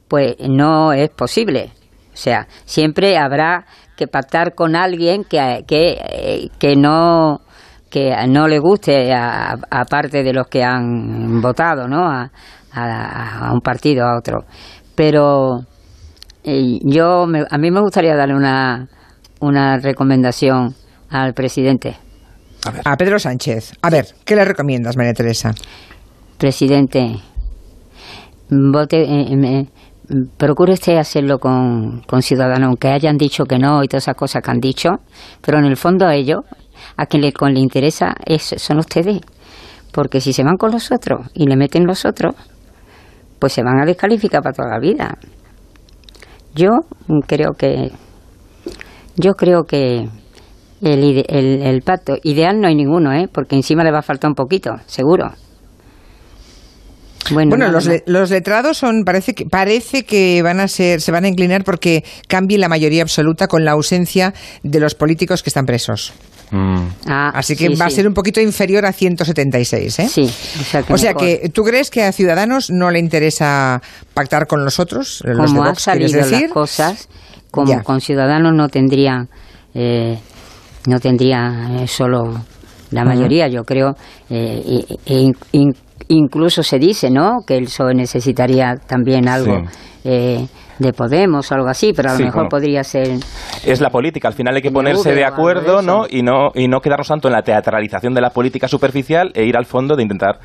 pues 0.08 0.36
no 0.50 0.94
es 0.94 1.10
posible. 1.10 1.72
O 2.14 2.18
sea, 2.18 2.48
siempre 2.66 3.18
habrá 3.18 3.66
que 3.96 4.08
pactar 4.08 4.54
con 4.56 4.76
alguien 4.76 5.24
que 5.24 5.64
que, 5.68 5.98
eh, 6.10 6.50
que 6.60 6.76
no 6.76 7.42
que 7.90 8.14
no 8.28 8.48
le 8.48 8.60
guste 8.60 9.14
a- 9.14 9.56
aparte 9.72 10.22
de 10.24 10.34
los 10.34 10.48
que 10.48 10.64
han 10.64 11.40
votado, 11.42 11.88
¿no? 11.88 12.06
A, 12.10 12.30
a- 12.74 13.48
a 13.48 13.54
un 13.54 13.62
partido 13.62 14.06
a 14.06 14.18
otro. 14.18 14.44
Pero 14.96 15.60
yo 16.44 17.26
me- 17.26 17.46
a 17.50 17.58
mí 17.58 17.72
me 17.72 17.82
gustaría 17.82 18.16
darle 18.16 18.36
una 18.36 18.88
una 19.42 19.78
recomendación 19.78 20.74
al 21.10 21.34
presidente. 21.34 21.96
A 22.84 22.96
Pedro 22.98 23.20
Sánchez. 23.20 23.74
A 23.82 23.90
ver, 23.90 24.08
¿qué 24.26 24.36
le 24.36 24.44
recomiendas, 24.46 24.98
María 24.98 25.14
Teresa? 25.14 25.54
Presidente, 26.38 27.18
vote, 28.50 29.02
eh, 29.04 29.26
eh, 29.32 29.36
me- 29.38 29.70
procure 30.38 30.74
usted 30.74 30.98
hacerlo 30.98 31.40
con, 31.40 32.02
con 32.08 32.22
ciudadanos, 32.22 32.68
aunque 32.68 32.90
hayan 32.90 33.18
dicho 33.18 33.46
que 33.46 33.58
no 33.58 33.84
y 33.84 33.88
todas 33.88 34.04
esas 34.04 34.16
cosas 34.16 34.42
que 34.44 34.52
han 34.52 34.60
dicho, 34.60 34.90
pero 35.42 35.60
en 35.60 35.66
el 35.66 35.78
fondo 35.78 36.06
a 36.06 36.16
ellos, 36.16 36.42
a 36.98 37.06
quien 37.06 37.22
le, 37.22 37.32
con 37.34 37.54
le 37.54 37.60
interesa 37.60 38.14
es, 38.26 38.56
son 38.58 38.80
ustedes. 38.80 39.22
Porque 39.92 40.20
si 40.20 40.34
se 40.34 40.44
van 40.44 40.58
con 40.58 40.72
los 40.72 40.92
otros 40.92 41.28
y 41.34 41.46
le 41.48 41.56
meten 41.56 41.86
los 41.86 42.04
otros, 42.06 42.36
pues 43.40 43.54
se 43.54 43.64
van 43.64 43.80
a 43.80 43.86
descalificar 43.86 44.42
para 44.42 44.54
toda 44.54 44.70
la 44.70 44.80
vida. 44.80 45.18
Yo 46.54 46.70
creo 47.28 47.54
que 47.54 47.92
yo 49.18 49.34
creo 49.34 49.64
que 49.64 50.08
el, 50.82 51.04
ide- 51.04 51.26
el, 51.30 51.62
el 51.62 51.82
pacto 51.82 52.18
ideal 52.24 52.60
no 52.60 52.68
hay 52.68 52.76
ninguno, 52.76 53.14
¿eh? 53.14 53.28
porque 53.32 53.56
encima 53.56 53.84
le 53.84 53.92
va 53.92 54.00
a 54.00 54.04
faltar 54.04 54.30
un 54.30 54.36
poquito, 54.36 54.72
seguro. 54.86 55.32
Bueno, 57.32 57.58
nada 57.58 57.72
los, 57.72 57.88
le- 57.88 58.04
los 58.06 58.30
letrados 58.30 58.78
son 58.78 59.04
parece 59.04 59.34
que 59.34 59.46
parece 59.46 60.04
que 60.06 60.44
van 60.44 60.60
a 60.60 60.68
ser 60.68 61.02
se 61.02 61.12
van 61.12 61.26
a 61.26 61.28
inclinar 61.28 61.64
porque 61.64 62.04
cambie 62.28 62.60
la 62.60 62.70
mayoría 62.70 63.02
absoluta 63.02 63.48
con 63.48 63.66
la 63.66 63.72
ausencia 63.72 64.32
de 64.62 64.80
los 64.80 64.94
políticos 64.94 65.42
que 65.42 65.50
están 65.50 65.66
presos. 65.66 66.14
Ah, 67.08 67.32
Así 67.34 67.56
que 67.56 67.68
sí, 67.70 67.76
va 67.76 67.88
a 67.88 67.90
sí. 67.90 67.96
ser 67.98 68.08
un 68.08 68.14
poquito 68.14 68.40
inferior 68.40 68.86
a 68.86 68.94
176, 68.94 70.00
¿eh? 70.00 70.08
Sí, 70.08 70.22
o 70.22 70.64
sea 70.64 70.84
que 70.84 70.94
O 70.94 70.98
sea 71.00 71.14
que 71.16 71.50
tú 71.52 71.64
crees 71.64 71.90
que 71.90 72.04
a 72.04 72.12
Ciudadanos 72.12 72.70
no 72.70 72.92
le 72.92 73.00
interesa 73.00 73.82
pactar 74.14 74.46
con 74.46 74.64
los 74.64 74.80
otros, 74.80 75.22
los 75.26 75.38
de 75.38 75.46
como 75.48 75.64
han 75.64 75.70
Vox, 75.72 75.84
quieres 75.86 76.12
salido 76.12 76.30
decir? 76.30 76.42
las 76.44 76.52
cosas, 76.54 77.10
como 77.50 77.72
Ya. 77.72 77.82
con 77.82 78.00
Ciudadanos 78.00 78.54
no 78.54 78.70
tendrían, 78.70 79.28
eh, 79.74 80.20
no 80.88 81.00
tendrían 81.00 81.78
eh, 81.80 81.88
solo 81.88 82.34
la 82.92 83.04
mayoría, 83.04 83.48
yo 83.48 83.64
creo, 83.64 83.96
eh, 84.30 84.62
e- 84.66 84.96
e 85.06 85.20
in- 85.20 85.34
in- 85.54 85.74
incluso 86.08 86.62
se 86.64 86.78
dice, 86.80 87.10
¿no?, 87.10 87.40
que 87.46 87.58
el 87.58 87.66
PSOE 87.66 87.94
necesitaría 87.96 88.76
también 88.88 89.28
algo 89.28 89.64
eh, 90.04 90.46
de 90.78 90.94
Podemos 90.94 91.52
o 91.52 91.56
algo 91.56 91.68
así, 91.68 91.94
pero 91.96 92.10
a 92.10 92.12
lo 92.12 92.18
Sí, 92.18 92.24
mejor 92.26 92.42
bueno. 92.44 92.50
podría 92.50 92.84
ser 92.84 93.08
Es 93.66 93.82
la 93.82 93.90
política, 93.90 94.28
al 94.28 94.34
final 94.36 94.56
hay 94.56 94.62
que 94.62 94.72
ponerse 94.72 95.14
de 95.14 95.26
acuerdo, 95.26 95.82
¿no? 95.82 96.06
Y 96.10 96.22
no 96.22 96.52
y 96.54 96.68
no 96.68 96.80
quedarnos 96.80 97.08
tanto 97.08 97.28
en 97.28 97.34
la 97.34 97.42
teatralización 97.42 98.14
de 98.14 98.22
la 98.22 98.30
política 98.30 98.68
superficial 98.68 99.32
e 99.34 99.46
ir 99.46 99.58
al 99.58 99.66
fondo 99.66 99.96
de 99.96 100.04
intentar 100.04 100.38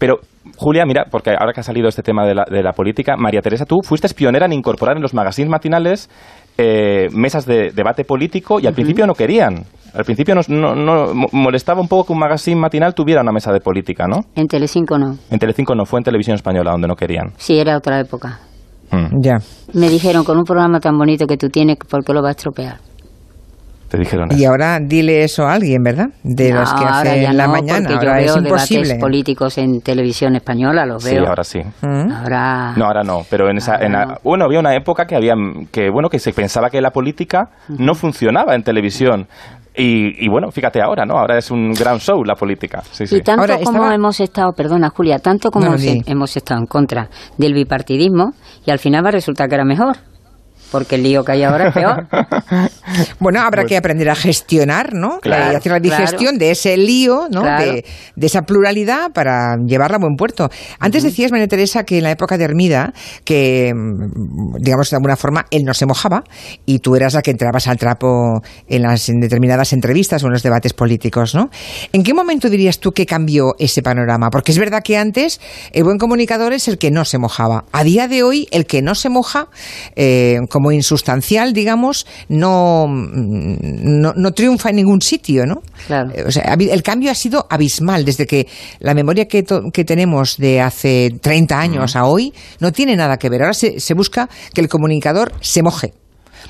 pero 0.00 0.16
Julia, 0.56 0.84
mira, 0.84 1.04
porque 1.08 1.30
ahora 1.38 1.52
que 1.52 1.60
ha 1.60 1.62
salido 1.62 1.86
este 1.88 2.02
tema 2.02 2.26
de 2.26 2.34
la, 2.34 2.44
de 2.50 2.62
la 2.62 2.72
política, 2.72 3.14
María 3.16 3.40
Teresa, 3.42 3.64
tú 3.66 3.76
fuiste 3.84 4.08
pionera 4.14 4.46
en 4.46 4.52
incorporar 4.54 4.96
en 4.96 5.02
los 5.02 5.14
magazines 5.14 5.48
matinales 5.50 6.10
eh, 6.58 7.08
mesas 7.12 7.46
de 7.46 7.70
debate 7.70 8.04
político 8.04 8.58
y 8.58 8.66
al 8.66 8.74
principio 8.74 9.06
no 9.06 9.14
querían. 9.14 9.64
Al 9.94 10.04
principio 10.04 10.34
nos- 10.34 10.48
no, 10.48 10.74
no- 10.74 11.14
mo- 11.14 11.28
molestaba 11.32 11.80
un 11.80 11.88
poco 11.88 12.06
que 12.06 12.12
un 12.14 12.18
magazine 12.18 12.58
matinal 12.60 12.94
tuviera 12.94 13.20
una 13.22 13.32
mesa 13.32 13.52
de 13.52 13.60
política, 13.60 14.06
¿no? 14.08 14.20
en 14.34 14.46
Telecinco 14.46 14.98
no. 14.98 15.16
En 15.30 15.38
Telecinco 15.38 15.74
no, 15.74 15.84
fue 15.84 16.00
en 16.00 16.04
Televisión 16.04 16.34
Española 16.34 16.72
donde 16.72 16.88
no 16.88 16.96
querían. 16.96 17.32
Sí, 17.36 17.58
era 17.60 17.76
otra 17.76 18.00
época. 18.00 18.40
Mm. 18.90 19.20
Ya. 19.22 19.34
Me 19.74 19.88
dijeron, 19.88 20.24
con 20.24 20.36
un 20.38 20.44
programa 20.44 20.80
tan 20.80 20.96
bonito 20.98 21.26
que 21.26 21.36
tú 21.36 21.48
tienes, 21.48 21.76
¿por 21.88 22.04
qué 22.04 22.12
lo 22.12 22.22
vas 22.22 22.30
a 22.30 22.32
estropear? 22.38 22.78
Te 23.90 23.98
dijeron 23.98 24.28
Y 24.30 24.44
ahora 24.44 24.78
dile 24.80 25.24
eso 25.24 25.44
a 25.46 25.54
alguien, 25.54 25.82
¿verdad? 25.82 26.06
De 26.22 26.52
los 26.52 26.72
que 26.72 26.84
hace 26.84 27.22
ya 27.22 27.30
en 27.30 27.36
la 27.36 27.46
no, 27.46 27.52
mañana. 27.54 27.88
porque 27.88 28.06
Ahora 28.08 28.20
yo 28.20 28.26
es 28.26 28.34
veo 28.34 28.42
imposible. 28.44 28.82
debates 28.84 29.00
políticos 29.02 29.58
en 29.58 29.80
televisión 29.80 30.36
española, 30.36 30.86
los 30.86 31.02
Sí, 31.02 31.16
veo. 31.16 31.26
ahora 31.26 31.42
sí. 31.42 31.58
Ahora 31.82 32.72
No, 32.76 32.84
ahora 32.86 33.02
no, 33.02 33.22
pero 33.28 33.50
en 33.50 33.56
esa, 33.58 33.76
en 33.76 33.92
la- 33.92 34.18
bueno, 34.22 34.44
había 34.44 34.60
una 34.60 34.74
época 34.76 35.06
que 35.06 35.16
había 35.16 35.34
que 35.72 35.90
bueno 35.90 36.08
que 36.08 36.18
se 36.18 36.32
pensaba 36.32 36.70
que 36.70 36.80
la 36.80 36.90
política 36.90 37.50
no 37.68 37.94
funcionaba 37.94 38.54
en 38.54 38.62
televisión. 38.62 39.26
Y, 39.76 40.24
y 40.24 40.28
bueno, 40.28 40.50
fíjate 40.50 40.82
ahora, 40.82 41.04
¿no? 41.06 41.14
Ahora 41.16 41.38
es 41.38 41.50
un 41.50 41.72
gran 41.72 41.98
show 42.00 42.22
la 42.24 42.34
política. 42.34 42.82
Sí, 42.90 43.06
sí. 43.06 43.16
Y 43.16 43.20
tanto 43.22 43.54
como 43.64 43.90
hemos 43.90 44.18
estado, 44.20 44.52
perdona 44.52 44.90
Julia, 44.90 45.18
tanto 45.20 45.50
como 45.50 45.66
No, 45.66 45.76
hemos 46.06 46.36
estado 46.36 46.60
en 46.60 46.66
contra 46.66 47.08
del 47.38 47.54
bipartidismo 47.54 48.32
y 48.66 48.70
al 48.72 48.78
final 48.80 49.04
va 49.04 49.08
a 49.08 49.12
resultar 49.12 49.48
que 49.48 49.54
era 49.54 49.64
mejor, 49.64 49.96
porque 50.70 50.94
el 50.96 51.02
lío 51.02 51.24
que 51.24 51.32
hay 51.32 51.42
ahora 51.42 51.68
es 51.68 51.74
peor. 51.74 52.06
Bueno, 53.20 53.40
habrá 53.40 53.64
que 53.64 53.76
aprender 53.76 54.08
a 54.10 54.14
gestionar, 54.16 54.94
¿no? 54.94 55.20
Claro, 55.20 55.52
Eh, 55.52 55.56
hacer 55.56 55.72
la 55.72 55.80
claro. 55.80 56.02
digestión 56.02 56.38
de 56.38 56.50
ese 56.50 56.76
lío, 56.76 57.28
¿no? 57.30 57.42
Claro. 57.42 57.64
De, 57.72 57.84
de 58.16 58.26
esa 58.26 58.42
pluralidad 58.42 59.12
para 59.12 59.56
llevarla 59.64 59.96
a 59.96 60.00
buen 60.00 60.16
puerto. 60.16 60.48
Antes 60.80 61.02
decías, 61.04 61.30
María 61.30 61.46
Teresa, 61.46 61.84
que 61.84 61.98
en 61.98 62.04
la 62.04 62.10
época 62.10 62.36
de 62.36 62.44
Hermida, 62.44 62.92
que, 63.24 63.72
mm, 63.74 64.56
digamos, 64.60 64.90
de 64.90 64.96
alguna 64.96 65.16
forma, 65.16 65.46
él 65.50 65.62
no 65.64 65.72
se 65.74 65.86
mojaba 65.86 66.24
y 66.66 66.80
tú 66.80 66.96
eras 66.96 67.14
la 67.14 67.22
que 67.22 67.30
entrabas 67.30 67.68
al 67.68 67.76
trapo 67.76 68.42
en 68.68 68.82
las 68.82 69.08
en 69.08 69.20
determinadas 69.20 69.72
entrevistas 69.72 70.22
o 70.24 70.26
en 70.26 70.32
los 70.32 70.42
debates 70.42 70.72
políticos, 70.72 71.34
¿no? 71.34 71.48
¿En 71.92 72.02
qué 72.02 72.12
momento 72.14 72.48
dirías 72.50 72.80
tú 72.80 72.90
que 72.92 73.06
cambió 73.06 73.54
ese 73.58 73.82
panorama? 73.82 74.30
Porque 74.30 74.52
es 74.52 74.58
verdad 74.58 74.82
que 74.82 74.96
antes 74.96 75.40
el 75.72 75.84
buen 75.84 75.98
comunicador 75.98 76.52
es 76.52 76.66
el 76.68 76.78
que 76.78 76.90
no 76.90 77.04
se 77.04 77.18
mojaba. 77.18 77.64
A 77.72 77.84
día 77.84 78.08
de 78.08 78.22
hoy, 78.22 78.48
el 78.50 78.66
que 78.66 78.82
no 78.82 78.94
se 78.94 79.08
moja, 79.10 79.48
eh, 79.96 80.38
como 80.48 80.59
insustancial, 80.70 81.52
digamos, 81.52 82.06
no, 82.28 82.86
no, 82.88 84.12
no 84.14 84.32
triunfa 84.32 84.70
en 84.70 84.76
ningún 84.76 85.00
sitio, 85.00 85.46
¿no? 85.46 85.62
Claro. 85.86 86.10
Eh, 86.14 86.24
O 86.26 86.30
sea, 86.30 86.54
el 86.58 86.82
cambio 86.82 87.10
ha 87.10 87.14
sido 87.14 87.46
abismal 87.48 88.04
desde 88.04 88.26
que 88.26 88.46
la 88.80 88.94
memoria 88.94 89.26
que, 89.26 89.42
to- 89.42 89.62
que 89.72 89.84
tenemos 89.84 90.36
de 90.36 90.60
hace 90.60 91.10
30 91.20 91.58
años 91.58 91.96
a 91.96 92.04
hoy 92.04 92.32
no 92.60 92.72
tiene 92.72 92.96
nada 92.96 93.16
que 93.16 93.30
ver. 93.30 93.42
Ahora 93.42 93.54
se, 93.54 93.80
se 93.80 93.94
busca 93.94 94.28
que 94.54 94.60
el 94.60 94.68
comunicador 94.68 95.32
se 95.40 95.62
moje 95.62 95.94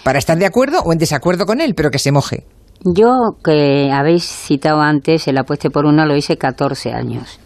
para 0.02 0.18
estar 0.18 0.38
de 0.38 0.46
acuerdo 0.46 0.80
o 0.84 0.92
en 0.92 0.98
desacuerdo 0.98 1.46
con 1.46 1.60
él, 1.60 1.74
pero 1.74 1.90
que 1.90 1.98
se 1.98 2.12
moje. 2.12 2.44
Yo, 2.84 3.36
que 3.44 3.90
habéis 3.92 4.24
citado 4.24 4.80
antes, 4.80 5.28
el 5.28 5.36
apueste 5.38 5.68
por 5.70 5.84
una 5.84 6.06
lo 6.06 6.16
hice 6.16 6.36
14 6.38 6.92
años. 6.92 7.38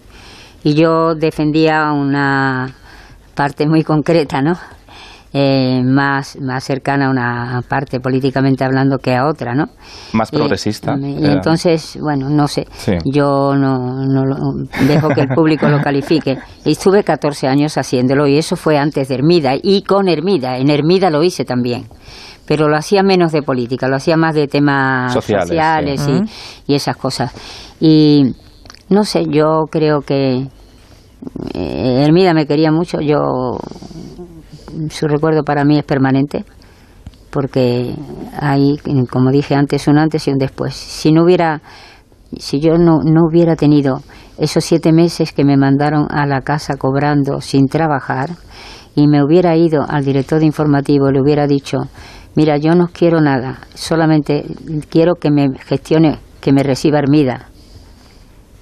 Y 0.62 0.74
yo 0.74 1.14
defendía 1.14 1.90
una 1.92 2.74
parte 3.34 3.66
muy 3.66 3.82
concreta, 3.82 4.40
¿no? 4.42 4.54
Eh, 5.36 5.82
más, 5.82 6.38
más 6.40 6.62
cercana 6.62 7.06
a 7.06 7.10
una 7.10 7.60
parte 7.68 7.98
políticamente 7.98 8.62
hablando 8.62 8.98
que 8.98 9.16
a 9.16 9.26
otra, 9.26 9.52
¿no? 9.52 9.64
Más 10.12 10.32
Y- 10.32 10.36
progresista. 10.36 10.94
Y, 10.96 11.26
entonces, 11.26 11.98
bueno, 12.00 12.28
no 12.30 12.46
sé. 12.46 12.68
Sí. 12.70 12.92
Yo 13.04 13.56
no, 13.56 14.06
no 14.06 14.24
lo- 14.24 14.36
dejo 14.86 15.08
que 15.08 15.22
el 15.22 15.28
público 15.34 15.66
lo 15.68 15.80
califique. 15.82 16.38
Estuve 16.64 17.02
14 17.02 17.48
años 17.48 17.76
haciéndolo 17.76 18.28
y 18.28 18.38
eso 18.38 18.54
fue 18.54 18.78
antes 18.78 19.08
de 19.08 19.16
Hermida 19.16 19.54
y 19.60 19.82
con 19.82 20.06
Hermida. 20.08 20.56
En 20.56 20.70
Hermida 20.70 21.10
lo 21.10 21.20
hice 21.24 21.44
también. 21.44 21.86
Pero 22.46 22.68
lo 22.68 22.76
hacía 22.76 23.02
menos 23.02 23.32
de 23.32 23.42
política, 23.42 23.88
lo 23.88 23.96
hacía 23.96 24.16
más 24.16 24.36
de 24.36 24.46
temas 24.46 25.12
Sociales, 25.12 25.48
sociales, 25.48 26.00
sí. 26.00 26.12
y, 26.68 26.72
y 26.72 26.76
esas 26.76 26.96
cosas. 26.96 27.32
Y 27.80 28.36
no 28.88 29.02
sé, 29.02 29.24
yo 29.28 29.62
creo 29.68 30.00
que 30.02 30.46
eh, 31.54 32.02
Hermida 32.06 32.34
me 32.34 32.46
quería 32.46 32.70
mucho. 32.70 33.00
Yo 33.00 33.58
su 34.90 35.06
recuerdo 35.08 35.42
para 35.44 35.64
mí 35.64 35.78
es 35.78 35.84
permanente 35.84 36.44
porque 37.30 37.96
hay, 38.38 38.78
como 39.10 39.32
dije 39.32 39.56
antes, 39.56 39.88
un 39.88 39.98
antes 39.98 40.28
y 40.28 40.30
un 40.30 40.38
después. 40.38 40.72
Si 40.74 41.10
no 41.10 41.24
hubiera, 41.24 41.62
si 42.38 42.60
yo 42.60 42.78
no, 42.78 43.00
no 43.02 43.22
hubiera 43.28 43.56
tenido 43.56 44.02
esos 44.38 44.64
siete 44.64 44.92
meses 44.92 45.32
que 45.32 45.44
me 45.44 45.56
mandaron 45.56 46.06
a 46.10 46.26
la 46.26 46.42
casa 46.42 46.76
cobrando 46.76 47.40
sin 47.40 47.66
trabajar 47.66 48.30
y 48.94 49.08
me 49.08 49.24
hubiera 49.24 49.56
ido 49.56 49.84
al 49.88 50.04
director 50.04 50.38
de 50.38 50.46
informativo 50.46 51.08
y 51.08 51.12
le 51.14 51.20
hubiera 51.20 51.48
dicho, 51.48 51.78
mira, 52.36 52.56
yo 52.56 52.76
no 52.76 52.86
quiero 52.86 53.20
nada, 53.20 53.58
solamente 53.74 54.44
quiero 54.88 55.16
que 55.16 55.32
me 55.32 55.48
gestione, 55.58 56.20
que 56.40 56.52
me 56.52 56.62
reciba 56.62 57.00
Hermida. 57.00 57.48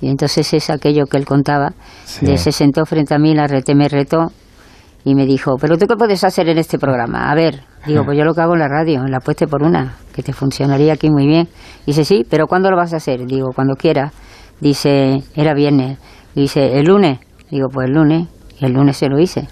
Y 0.00 0.08
entonces 0.08 0.50
es 0.54 0.70
aquello 0.70 1.04
que 1.04 1.18
él 1.18 1.26
contaba, 1.26 1.74
Sí. 2.06 2.24
de 2.24 2.38
se 2.38 2.52
sentó 2.52 2.86
frente 2.86 3.14
a 3.14 3.18
mí, 3.18 3.34
la 3.34 3.46
reté, 3.46 3.74
me 3.74 3.88
retó 3.88 4.32
y 5.04 5.14
me 5.14 5.26
dijo, 5.26 5.56
pero 5.60 5.76
tú 5.76 5.86
qué 5.86 5.96
puedes 5.96 6.22
hacer 6.24 6.48
en 6.48 6.58
este 6.58 6.78
programa? 6.78 7.30
A 7.30 7.34
ver, 7.34 7.60
digo, 7.86 8.04
pues 8.04 8.16
yo 8.16 8.24
lo 8.24 8.34
que 8.34 8.40
hago 8.40 8.54
en 8.54 8.60
la 8.60 8.68
radio, 8.68 9.00
en 9.04 9.10
la 9.10 9.20
pueste 9.20 9.46
por 9.46 9.62
una, 9.62 9.96
que 10.14 10.22
te 10.22 10.32
funcionaría 10.32 10.92
aquí 10.92 11.10
muy 11.10 11.26
bien. 11.26 11.48
Dice, 11.86 12.04
sí, 12.04 12.24
pero 12.28 12.46
¿cuándo 12.46 12.70
lo 12.70 12.76
vas 12.76 12.92
a 12.92 12.96
hacer? 12.96 13.26
Digo, 13.26 13.50
cuando 13.54 13.74
quiera. 13.74 14.12
Dice, 14.60 15.22
era 15.34 15.54
viernes. 15.54 15.98
Dice, 16.34 16.78
¿el 16.78 16.86
lunes? 16.86 17.18
Digo, 17.50 17.68
pues 17.68 17.88
el 17.88 17.94
lunes. 17.94 18.28
Y 18.60 18.64
el 18.64 18.72
lunes 18.74 18.96
se 18.96 19.08
lo 19.08 19.18
hice. 19.18 19.48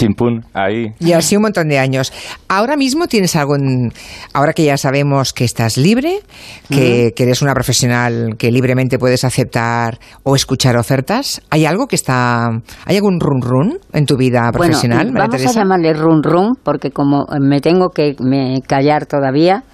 Chimpún, 0.00 0.44
ahí. 0.54 0.92
Y 0.98 1.12
así 1.12 1.36
un 1.36 1.42
montón 1.42 1.68
de 1.68 1.78
años. 1.78 2.12
Ahora 2.48 2.76
mismo 2.76 3.06
tienes 3.06 3.36
algo 3.36 3.56
en, 3.56 3.92
ahora 4.32 4.52
que 4.52 4.64
ya 4.64 4.76
sabemos 4.76 5.32
que 5.32 5.44
estás 5.44 5.76
libre, 5.76 6.20
que, 6.68 7.12
que 7.14 7.22
eres 7.22 7.42
una 7.42 7.54
profesional 7.54 8.36
que 8.38 8.50
libremente 8.50 8.98
puedes 8.98 9.24
aceptar 9.24 9.98
o 10.22 10.36
escuchar 10.36 10.76
ofertas, 10.76 11.42
¿hay 11.50 11.66
algo 11.66 11.86
que 11.86 11.96
está, 11.96 12.48
hay 12.84 12.96
algún 12.96 13.20
run 13.20 13.42
run 13.42 13.78
en 13.92 14.06
tu 14.06 14.16
vida 14.16 14.50
profesional, 14.52 15.06
bueno, 15.06 15.20
vamos 15.20 15.36
Teresa? 15.36 15.60
a 15.60 15.62
llamarle 15.62 15.92
run 15.92 16.22
run, 16.22 16.54
porque 16.62 16.90
como 16.90 17.26
me 17.40 17.60
tengo 17.60 17.90
que 17.90 18.16
me 18.20 18.60
callar 18.66 19.06
todavía, 19.06 19.64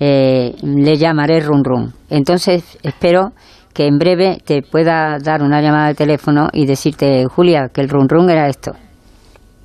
eh, 0.00 0.54
le 0.62 0.96
llamaré 0.96 1.40
run 1.40 1.64
run. 1.64 1.92
Entonces, 2.10 2.78
espero 2.82 3.32
que 3.72 3.86
en 3.86 3.98
breve 3.98 4.38
te 4.44 4.62
pueda 4.62 5.18
dar 5.22 5.42
una 5.42 5.60
llamada 5.60 5.88
de 5.88 5.94
teléfono 5.94 6.48
y 6.52 6.66
decirte, 6.66 7.24
Julia, 7.26 7.68
que 7.72 7.82
el 7.82 7.88
run 7.88 8.08
run 8.08 8.30
era 8.30 8.48
esto. 8.48 8.72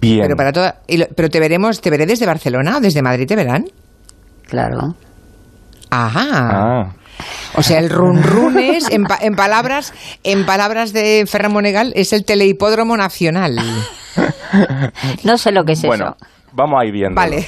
Bien. 0.02 0.22
Pero 0.24 0.36
para 0.36 0.52
toda, 0.52 0.76
y 0.88 0.98
lo- 0.98 1.08
pero 1.16 1.30
te 1.30 1.40
veremos, 1.40 1.80
te 1.80 1.90
veré 1.90 2.06
desde 2.06 2.26
Barcelona 2.26 2.78
o 2.78 2.80
desde 2.82 3.02
Madrid, 3.02 3.28
¿te 3.28 3.36
verán? 3.36 3.66
Claro. 4.48 4.96
Ajá. 5.90 6.28
Ah. 6.34 6.94
O 7.56 7.62
sea, 7.62 7.78
el 7.80 7.90
run 7.90 8.24
run 8.24 8.58
es, 8.58 8.90
en, 8.90 9.04
pa- 9.04 9.20
en 9.22 9.36
palabras, 9.36 9.94
en 10.24 10.46
palabras 10.46 10.92
de 10.92 11.26
Ferran 11.28 11.52
Monegal, 11.54 11.94
es 11.96 12.14
el 12.14 12.26
telehipódromo 12.26 12.98
nacional. 12.98 13.58
No 15.24 15.38
sé 15.38 15.52
lo 15.54 15.64
que 15.64 15.74
es 15.74 15.82
Bueno, 15.84 16.16
eso. 16.20 16.28
vamos 16.52 16.82
a 16.82 16.86
ir 16.86 16.92
viendo. 16.92 17.16
Vale. 17.16 17.48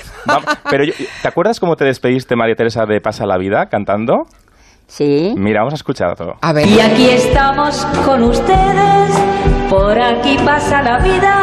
pero 0.70 0.86
yo- 0.86 0.94
¿te 1.22 1.28
acuerdas 1.28 1.60
cómo 1.60 1.76
te 1.76 1.84
despediste, 1.86 2.36
María 2.38 2.56
Teresa, 2.56 2.86
de 2.86 3.02
Pasa 3.02 3.26
la 3.26 3.38
Vida 3.38 3.68
cantando? 3.68 4.28
Sí. 4.88 5.34
Mira, 5.36 5.60
vamos 5.62 5.74
a 5.74 5.76
escuchar 5.76 6.16
todo. 6.16 6.36
A 6.42 6.54
ver. 6.54 6.68
Y 6.68 6.80
aquí 6.80 7.10
estamos 7.10 7.86
con 8.06 8.24
ustedes, 8.24 9.12
por 9.70 10.00
aquí 10.00 10.38
pasa 10.46 10.82
la 10.82 11.00
vida 11.00 11.43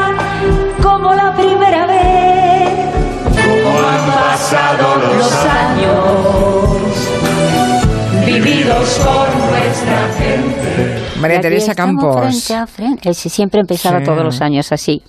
María 11.20 11.40
Teresa 11.40 11.74
Campos. 11.74 12.16
frente 12.16 12.54
a 12.54 12.66
frente. 12.66 13.14
Siempre 13.14 13.60
empezaba 13.60 13.98
Sí. 13.98 14.04
todos 14.04 14.24
los 14.24 14.40
años 14.40 14.72
así. 14.72 15.02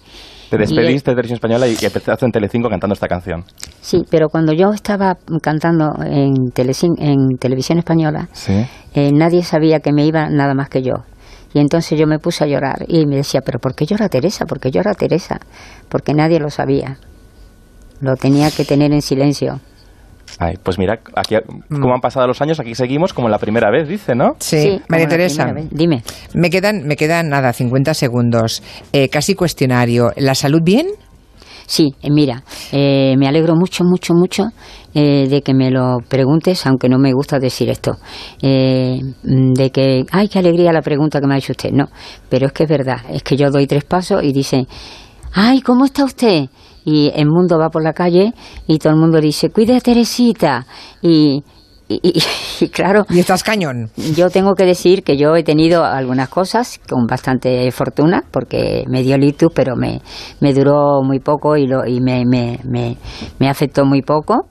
Te 0.50 0.58
Y, 0.58 0.60
despediste 0.60 1.12
de 1.12 1.15
Televisión 1.15 1.36
Española 1.38 1.67
y, 1.67 1.78
y 1.82 1.86
empezaste 1.86 2.26
en 2.26 2.32
Telecinco 2.32 2.67
cantando 2.69 2.93
esta 2.93 3.08
canción. 3.08 3.45
Sí, 3.80 4.02
pero 4.10 4.28
cuando 4.28 4.52
yo 4.52 4.71
estaba 4.74 5.15
cantando 5.41 5.86
en, 6.04 6.34
Telecin- 6.54 6.97
en 7.00 7.38
televisión 7.39 7.78
española, 7.80 8.28
Sí. 8.34 8.65
eh, 8.93 9.12
nadie 9.13 9.43
sabía 9.43 9.80
que 9.80 9.93
me 9.93 10.06
iba 10.06 10.28
nada 10.30 10.54
más 10.54 10.67
que 10.67 10.82
yo. 10.82 10.93
Y 11.54 11.60
entonces 11.60 11.97
yo 11.97 12.06
me 12.08 12.19
puse 12.19 12.43
a 12.43 12.47
llorar 12.47 12.84
y 12.88 13.06
me 13.06 13.15
decía, 13.17 13.39
pero 13.45 13.60
¿por 13.60 13.76
qué 13.76 13.86
llora 13.86 14.10
Teresa? 14.10 14.45
¿Por 14.45 14.60
qué 14.60 14.71
llora 14.71 14.93
Teresa? 14.93 15.39
Porque 15.88 16.13
nadie 16.13 16.39
lo 16.39 16.50
sabía. 16.50 16.97
Lo 18.02 18.15
tenía 18.15 18.52
que 18.52 18.65
tener 18.65 18.91
en 18.91 19.02
silencio. 19.02 19.60
Ay, 20.39 20.56
pues 20.63 20.78
mira, 20.80 21.00
aquí 21.15 21.36
Mm. 21.70 21.82
como 21.82 21.94
han 21.94 22.02
pasado 22.02 22.28
los 22.28 22.41
años, 22.41 22.60
aquí 22.60 22.76
seguimos 22.76 23.13
como 23.13 23.30
la 23.30 23.38
primera 23.38 23.70
vez, 23.72 23.88
dice, 23.88 24.15
¿no? 24.15 24.36
Sí, 24.39 24.80
María 24.88 24.88
como 24.88 24.98
la 25.00 25.08
Teresa. 25.08 25.54
Dime. 25.72 26.04
Me 26.34 26.50
quedan, 26.50 26.86
me 26.88 26.96
quedan 26.96 27.30
nada, 27.30 27.54
50 27.54 27.94
segundos. 27.94 28.62
Eh, 28.94 29.10
casi 29.10 29.36
cuestionario. 29.36 30.12
¿La 30.17 30.36
salud 30.36 30.62
bien? 30.63 30.88
Sí, 31.67 31.96
eh, 32.02 32.10
mira, 32.12 32.44
eh, 32.74 33.15
me 33.17 33.28
alegro 33.30 33.56
mucho, 33.56 33.86
mucho, 33.86 34.13
mucho 34.13 34.44
eh, 34.94 35.28
de 35.30 35.41
que 35.41 35.54
me 35.54 35.72
lo 35.72 36.00
preguntes, 36.10 36.65
aunque 36.65 36.89
no 36.89 36.98
me 37.00 37.13
gusta 37.13 37.39
decir 37.39 37.70
esto. 37.70 37.94
Eh, 38.41 39.00
mm, 39.24 39.54
de 39.54 39.70
que, 39.70 40.04
ay, 40.12 40.28
qué 40.28 40.39
alegría 40.39 40.74
la 40.74 40.82
pregunta 40.82 41.22
que 41.22 41.28
me 41.28 41.36
ha 41.36 41.38
hecho 41.38 41.54
usted. 41.54 41.72
No, 41.72 41.86
pero 42.28 42.48
es 42.48 42.52
que 42.52 42.63
es 42.63 42.70
verdad, 42.70 42.98
es 43.10 43.24
que 43.24 43.38
yo 43.38 43.50
doy 43.52 43.67
tres 43.67 43.86
pasos 43.86 44.22
y 44.22 44.34
dice, 44.34 44.65
ay, 45.34 45.62
¿cómo 45.62 45.86
está 45.86 46.04
usted? 46.04 46.50
Y 46.84 47.12
el 47.15 47.28
mundo 47.28 47.58
va 47.60 47.70
por 47.70 47.84
la 47.84 47.94
calle 47.94 48.34
y 48.67 48.78
todo 48.80 48.94
el 48.94 49.00
mundo 49.00 49.20
dice, 49.20 49.50
cuide 49.50 49.76
a 49.78 49.80
Teresita. 49.82 50.65
Y, 51.02 51.44
y, 51.88 52.00
y- 52.04 52.24
y 52.65 52.70
claro. 52.70 53.06
Y 53.10 53.20
estás 53.20 53.44
cañón. 53.44 53.89
Yo 54.15 54.30
tengo 54.30 54.56
que 54.56 54.65
decir 54.65 55.04
que 55.04 55.17
yo 55.17 55.36
he 55.36 55.44
tenido 55.44 55.84
algunas 55.86 56.30
cosas 56.30 56.80
con 56.89 57.06
bastante 57.06 57.70
fortuna, 57.72 58.24
porque 58.32 58.84
me 58.88 59.04
dio 59.04 59.17
litus, 59.17 59.52
pero 59.54 59.76
me, 59.76 60.02
me 60.39 60.54
duró 60.54 61.02
muy 61.04 61.20
poco 61.20 61.56
y, 61.58 61.67
lo, 61.67 61.86
y 61.86 62.02
me, 62.02 62.24
me, 62.26 62.60
me, 62.63 62.98
me 63.39 63.50
afectó 63.50 63.86
muy 63.86 64.02
poco. 64.02 64.48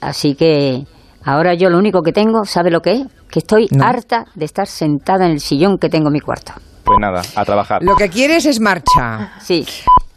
Así 0.00 0.34
que 0.34 0.84
ahora 1.24 1.54
yo 1.54 1.70
lo 1.70 1.78
único 1.78 2.02
que 2.02 2.12
tengo, 2.12 2.44
¿sabe 2.44 2.70
lo 2.72 2.80
que 2.80 2.92
es? 2.92 3.02
Que 3.30 3.38
estoy 3.38 3.68
No. 3.70 3.84
harta 3.84 4.24
de 4.34 4.44
estar 4.44 4.66
sentada 4.66 5.26
en 5.26 5.32
el 5.32 5.40
sillón 5.40 5.78
que 5.78 5.88
tengo 5.88 6.08
en 6.08 6.14
mi 6.14 6.20
cuarto. 6.20 6.52
Pues 6.84 6.98
nada, 7.00 7.22
a 7.36 7.44
trabajar. 7.44 7.82
Lo 7.84 7.94
que 7.94 8.08
quieres 8.08 8.44
es 8.46 8.58
marcha. 8.60 9.30
Sí. 9.40 9.64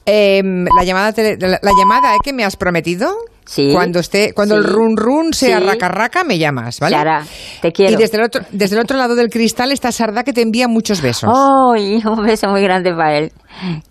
Em, 0.06 0.66
la 0.78 0.84
llamada, 0.84 1.12
tele- 1.14 1.38
la, 1.40 1.60
la 1.62 1.72
llamada 1.78 2.14
¿eh, 2.14 2.18
que 2.24 2.32
me 2.34 2.44
has 2.44 2.56
prometido. 2.56 3.16
Sí. 3.48 3.70
Cuando 3.74 4.00
esté, 4.00 4.34
cuando 4.34 4.56
el 4.56 4.64
run 4.64 4.98
run 4.98 5.32
sea 5.34 5.60
Sí. 5.60 5.66
raca 5.66 5.88
raca, 5.88 6.24
me 6.24 6.40
llamas, 6.40 6.80
¿vale? 6.80 6.98
Te 7.62 7.72
quiero. 7.72 7.94
Y 7.94 7.96
desde 7.96 8.18
el 8.18 8.24
otro, 8.24 8.42
desde 8.52 8.76
el 8.76 8.82
otro 8.82 8.98
lado 8.98 9.14
del 9.16 9.30
cristal 9.30 9.72
está 9.72 9.92
Sarda 9.92 10.24
que 10.24 10.34
te 10.34 10.42
envía 10.42 10.68
muchos 10.68 11.00
besos. 11.02 11.30
¡Ay! 11.32 12.02
un 12.06 12.24
beso 12.24 12.48
muy 12.50 12.64
grande 12.64 12.92
para 12.92 13.18
él. 13.20 13.32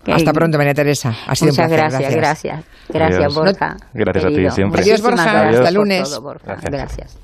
Que- 0.03 0.11
Hasta 0.11 0.33
pronto, 0.33 0.57
María 0.57 0.73
Teresa. 0.73 1.15
Ha 1.25 1.35
sido 1.35 1.51
Muchas 1.51 1.65
un 1.65 1.75
placer. 1.75 1.89
gracias, 1.99 2.15
gracias. 2.15 2.65
Gracias, 2.89 3.19
Adiós. 3.19 3.35
Borja. 3.35 3.77
Gracias 3.93 4.25
a 4.25 4.27
ti 4.27 4.49
siempre. 4.51 4.81
Adiós, 4.81 5.01
Borja. 5.01 5.23
gracias 5.23 5.55
Hasta 5.59 5.71
lunes. 5.71 6.03
todo, 6.09 6.21
Borja. 6.21 6.45
Gracias. 6.45 6.71
gracias. 6.71 7.17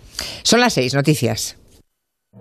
Son 0.43 0.59
las 0.59 0.73
seis 0.73 0.93
noticias. 0.93 1.57